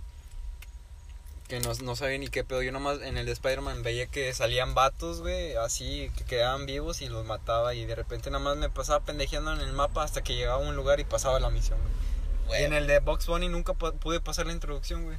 [1.48, 2.62] Que no, no sabía ni qué pedo.
[2.62, 7.00] Yo nomás en el de Spider-Man veía que salían vatos, güey, así, que quedaban vivos
[7.00, 7.74] y los mataba.
[7.74, 10.68] Y de repente nada más me pasaba pendejeando en el mapa hasta que llegaba a
[10.68, 11.78] un lugar y pasaba la misión,
[12.46, 12.60] güey.
[12.60, 15.16] Y en el de Box Bunny nunca pu- pude pasar la introducción, güey.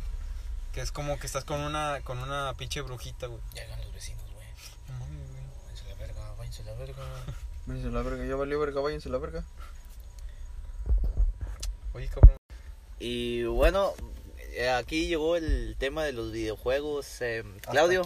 [0.80, 3.42] Que es como que estás con una, con una pinche brujita, güey.
[3.54, 4.48] Llegan los vecinos, güey.
[4.88, 5.44] No mames, güey.
[5.68, 7.04] Váyanse a la verga, váyanse a la verga.
[7.66, 9.44] Váyanse a la verga, ya valió verga, váyanse a la verga.
[11.92, 12.38] Oye, cabrón.
[12.98, 13.92] Y bueno,
[14.54, 17.20] eh, aquí llegó el tema de los videojuegos.
[17.24, 18.04] Eh, Claudio,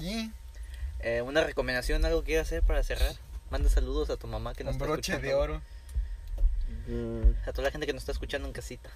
[1.01, 3.13] eh, una recomendación, algo que quieras hacer para cerrar.
[3.51, 5.27] Manda saludos a tu mamá que nos Un está broche escuchando.
[5.27, 5.61] de oro.
[7.45, 8.89] A toda la gente que nos está escuchando en casita.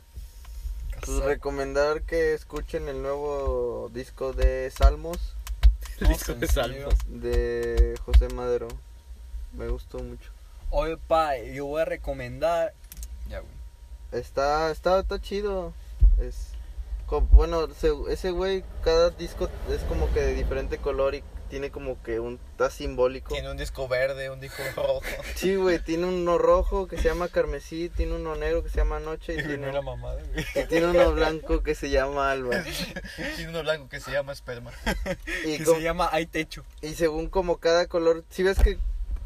[1.05, 5.17] Pues recomendar que escuchen el nuevo disco de Salmos
[5.99, 6.95] El disco de Salmos.
[7.07, 8.67] de José Madero.
[9.53, 10.29] Me gustó mucho.
[10.69, 12.73] Oye, pa, yo voy a recomendar.
[13.29, 13.51] Ya, güey.
[14.11, 15.73] Está, está, está chido.
[16.19, 16.49] Es
[17.31, 22.01] bueno, se- ese güey, cada disco es como que de diferente color y tiene como
[22.03, 23.33] que un está simbólico.
[23.33, 25.01] Tiene un disco verde, un disco rojo.
[25.35, 28.99] Sí, güey, tiene uno rojo que se llama Carmesí, tiene uno negro que se llama
[28.99, 30.45] Noche y tiene, la mamada, güey.
[30.55, 32.63] y tiene uno blanco que se llama Alba.
[33.35, 34.71] Tiene uno blanco que se llama esperma.
[35.45, 36.63] Y, Que se llama Hay Techo.
[36.81, 38.77] y según como cada color, si ves que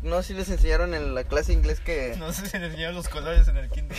[0.03, 2.95] no sé si les enseñaron en la clase inglés que No sé si le enseñaron
[2.95, 3.97] los colores en el kinder.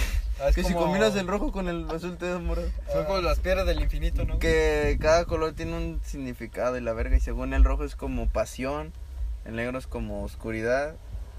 [0.48, 2.68] es Que si combinas el rojo con el azul te das morado.
[2.92, 4.38] Son como las piedras del infinito, ¿no?
[4.38, 7.16] Que cada color tiene un significado y la verga.
[7.16, 8.92] Y según el rojo es como pasión,
[9.44, 10.94] el negro es como oscuridad,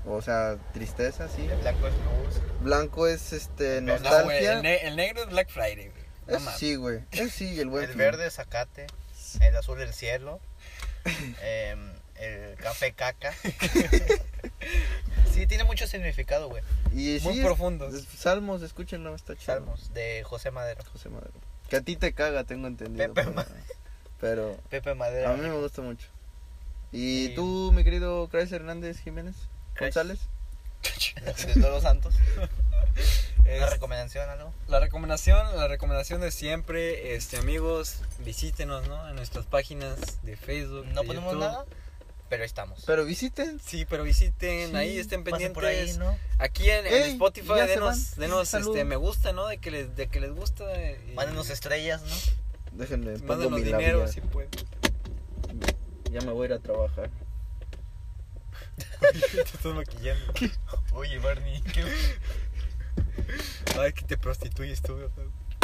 [0.05, 1.45] o sea, tristeza, sí.
[1.47, 2.41] El blanco es luz.
[2.61, 6.03] blanco es este No, No, güey, nostalgia el, ne- el negro es Black Friday, güey.
[6.27, 6.99] No Es sí, güey.
[7.11, 7.97] Es sí, el buen El fin.
[7.99, 8.87] verde zacate,
[9.41, 10.39] el azul el cielo,
[11.43, 11.79] em,
[12.15, 13.33] el café caca.
[15.33, 16.61] Sí, tiene mucho significado, güey.
[16.91, 17.93] Y Muy sí, es- profundos.
[17.93, 19.45] es- Salmos, escúchenlo, está chido.
[19.55, 20.83] Salmos de José Madero.
[20.91, 21.33] José Madero.
[21.69, 23.07] Que a ti te caga, tengo entendido.
[23.13, 23.45] Pepe pero- Ma-
[24.19, 25.29] Pero Pepe Madero.
[25.31, 26.07] a mí me gusta mucho.
[26.91, 27.33] ¿Y Sí.
[27.35, 29.35] tú, mi querido Craig Hernández Jiménez?
[29.79, 30.19] González.
[31.47, 32.13] De todos los santos.
[33.39, 34.53] Una Es- recomendación, algo.
[34.67, 39.09] La recomendación, la recomendación de siempre, este amigos, visítenos, ¿no?
[39.09, 40.85] En nuestras páginas de Facebook.
[40.87, 41.45] No de ponemos YouTube.
[41.47, 41.65] nada,
[42.33, 42.83] pero estamos.
[42.87, 43.59] Pero visiten.
[43.59, 45.53] Sí, pero visiten, Sí, ahí estén pendientes.
[45.53, 46.17] por ahí, ¿no?
[46.39, 49.45] Aquí en, Spotify denos, denos este me gusta, ¿no?
[49.45, 50.63] De que les, de que les gusta.
[50.81, 52.15] y- Mándenos estrellas, ¿no?
[52.71, 54.49] Déjenme, pongo Mándenos mi dinero si pueden.
[56.09, 57.11] Ya me voy a ir a trabajar.
[59.31, 60.33] Te estás maquillando.
[60.93, 61.83] Oye, Barney, ¿qué?
[63.79, 64.97] Ay, que te prostituyes tú.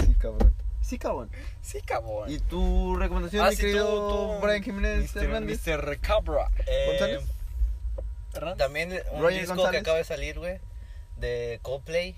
[0.06, 0.54] Sí, cabrón.
[0.90, 1.30] Sí, cabrón.
[1.62, 2.32] Sí, cabrón.
[2.32, 4.08] ¿Y tu recomendación, Ah, mi sí, tú, querido
[4.40, 5.24] tú, Brian Jiménez Mr.
[5.24, 5.68] Hernández?
[5.68, 6.00] Mr.
[6.00, 6.50] Cabra.
[6.88, 7.22] ¿González?
[8.34, 8.58] Hernández.
[8.58, 9.72] también un Roger disco González.
[9.72, 10.60] que acaba de salir, güey,
[11.18, 12.16] de Coldplay,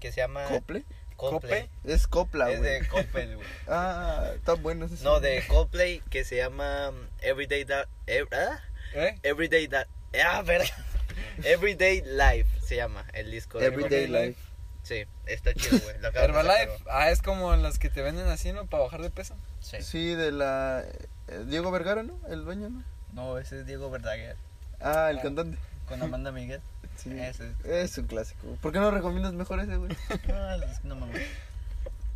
[0.00, 0.84] que se llama ¿Cople?
[1.16, 1.68] Coldplay.
[1.84, 2.70] Es copla, Es güey.
[2.80, 3.46] de Coldplay, güey.
[3.68, 5.04] Ah, está bueno ese.
[5.04, 7.86] No, de Coldplay, que se llama Everyday Da...
[8.06, 8.58] Ev- ¿ah?
[8.94, 9.18] ¿Eh?
[9.22, 9.86] Everyday Da...
[10.24, 10.66] Ah, verga.
[11.44, 13.60] Everyday Life se llama el disco.
[13.60, 14.06] Everyday.
[14.08, 14.40] Life.
[14.84, 15.96] Sí, está chido, güey.
[16.14, 16.70] Herbalife.
[16.88, 18.66] Ah, es como las que te venden así, ¿no?
[18.66, 19.34] Para bajar de peso.
[19.60, 19.78] Sí.
[19.82, 20.84] Sí, de la.
[21.28, 22.16] eh, Diego Vergara, ¿no?
[22.28, 22.84] El dueño, ¿no?
[23.12, 24.36] No, ese es Diego Verdaguer.
[24.80, 25.22] Ah, el Ah.
[25.22, 25.58] cantante.
[25.88, 26.60] Con Amanda Miguel.
[26.96, 27.10] Sí.
[27.18, 27.50] Ese.
[27.64, 28.56] Es un clásico.
[28.62, 29.90] ¿Por qué no recomiendas mejor ese, güey?
[30.28, 31.26] No, es que no mames.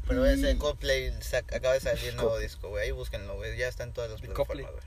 [0.06, 2.84] Pero ese Coldplay sac- acaba de salir nuevo disco, güey.
[2.84, 3.56] Ahí búsquenlo, güey.
[3.58, 4.84] Ya está en todas las plataformas, güey.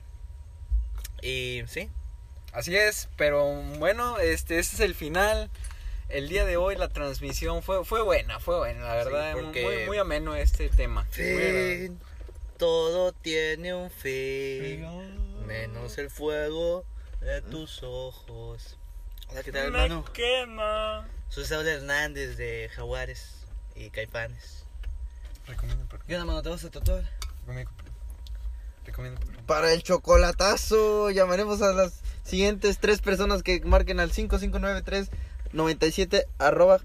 [1.22, 1.90] Y sí,
[2.52, 5.48] Así es, pero bueno, este, este es el final.
[6.12, 9.32] El día de hoy la transmisión fue, fue buena, fue buena, la Sí, verdad.
[9.32, 11.06] porque- Muy, muy ameno este tema.
[11.06, 11.98] Fin.
[12.58, 14.86] Todo tiene un fin.
[15.46, 16.84] Menos el fuego
[17.22, 18.76] de tus ojos.
[19.28, 20.04] Hola, ¿qué tal, hermano?
[20.06, 21.08] Me quema.
[21.30, 24.64] Soy Saúl Hernández de Jaguares y Caipanes.
[25.46, 26.06] Recomiendo programa.
[26.06, 26.42] ¿Qué onda, mano?
[26.42, 27.10] ¿Te vas a tatuar?
[27.40, 27.70] Recomiendo.
[28.84, 29.20] Recomiendo.
[29.46, 34.12] Para el chocolatazo, llamaremos a las siguientes tres personas que marquen al
[35.52, 36.80] 559397 arroba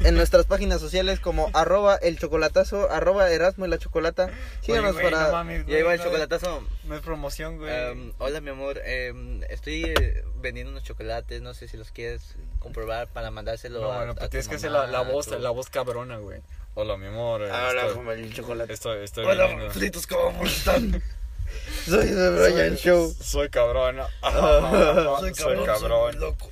[0.00, 4.28] en nuestras páginas sociales como arroba el chocolatazo, arroba Erasmo y la chocolata.
[4.60, 5.26] Síganos Oye, güey, para...
[5.26, 6.64] no mames, Y güey, ahí va el no, chocolatazo.
[6.84, 7.72] No es promoción, güey.
[7.72, 8.80] Em, hola, mi amor.
[8.84, 11.40] em, estoy eh, vendiendo unos chocolates.
[11.42, 12.22] No sé si los quieres
[12.58, 15.02] comprobar para mandárselo no, a, bueno, a pues tu tienes que hacer mamá, la, a
[15.02, 16.40] voz, tu- la voz cabrona, güey.
[16.74, 17.42] Hola, mi amor.
[17.42, 18.72] eh, Ahora estoy, como el chocolate.
[18.72, 21.00] estoy, estoy Hola, fritos, ¿cómo están?
[21.86, 23.14] Soy de Brian Show.
[23.20, 23.96] Soy cabrón.
[24.22, 25.32] soy
[25.64, 26.12] cabrón.
[26.12, 26.50] soy loco.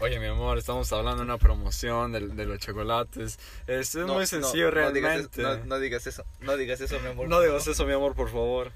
[0.00, 3.38] Oye, mi amor, estamos hablando de una promoción de, de los chocolates.
[3.66, 5.28] Esto es No, muy sencillo no realmente.
[5.40, 7.28] digas no, digas eso, no digas eso, mi amor.
[7.28, 8.70] No digas eso, mi amor, por favor.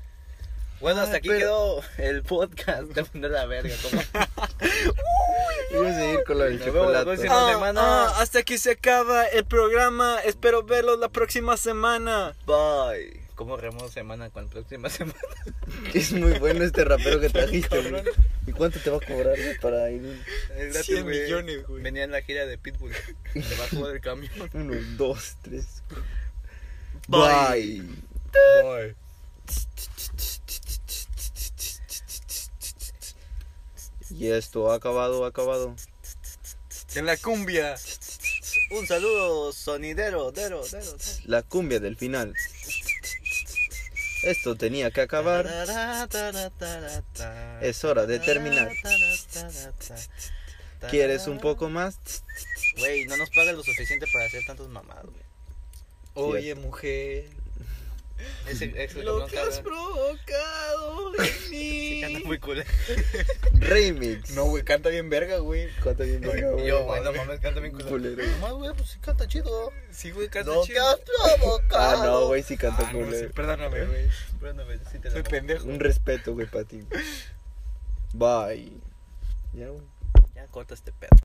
[0.81, 2.83] Bueno, hasta Ah, aquí pero- quedó el podcast
[3.15, 3.73] de la verga.
[3.83, 4.03] ¿cómo?
[5.79, 7.05] Voy a seguir con lo del chocolate.
[7.05, 8.07] próxima semana.
[8.19, 10.19] hasta aquí se acaba el programa.
[10.25, 12.35] Espero verlos la próxima semana.
[12.47, 13.22] Bye.
[13.35, 15.19] ¿Cómo remo semana con la próxima semana?
[15.95, 18.03] Es muy bueno este rapero que trajiste, güey.
[18.47, 20.23] ¿Y cuánto te va a cobrar güey, para ir?
[20.57, 21.23] Es gratis, 100 güey.
[21.23, 21.83] millones, güey.
[21.83, 22.93] Venía en la gira de Pitbull.
[23.33, 24.33] Se bajó del camión.
[24.53, 25.83] Uno, dos, tres.
[27.09, 27.83] Bye.
[28.63, 28.95] Bye.
[34.11, 35.75] Y esto ha acabado, ha acabado.
[36.95, 37.77] En la cumbia.
[38.71, 40.85] Un saludo sonidero, dero, dero.
[40.85, 40.99] dero.
[41.25, 42.35] La cumbia del final.
[44.23, 45.47] Esto tenía que acabar.
[47.61, 48.71] Es hora de terminar.
[50.91, 51.99] ¿Quieres un poco más?
[52.79, 55.13] Güey, no nos pagan lo suficiente para hacer tantos mamados.
[56.15, 57.42] Oye, mujer.
[58.49, 62.25] Ese, ese Lo que has provocado en sí canta mí.
[62.25, 62.65] muy cool.
[63.55, 64.31] Remix.
[64.33, 65.69] No, güey, canta bien verga, güey.
[65.83, 66.67] Canta bien verga, güey.
[66.67, 67.85] yo, güey, no mames, canta bien cool.
[67.87, 68.23] Culero.
[68.41, 69.73] No, güey, pues sí canta chido.
[69.91, 70.89] Sí, güey, canta Lo que chido.
[70.89, 70.99] has
[71.39, 72.03] provocado.
[72.03, 73.31] Ah, no, güey, sí canta Ah, no, sí, culero.
[73.33, 74.09] perdóname, güey.
[74.41, 75.65] Perdóname, sí te la Soy pendejo.
[75.69, 76.81] Un respeto, güey, para ti.
[78.13, 78.73] Bye.
[79.55, 79.83] Ya, güey.
[80.35, 81.17] Ya corta este pedo.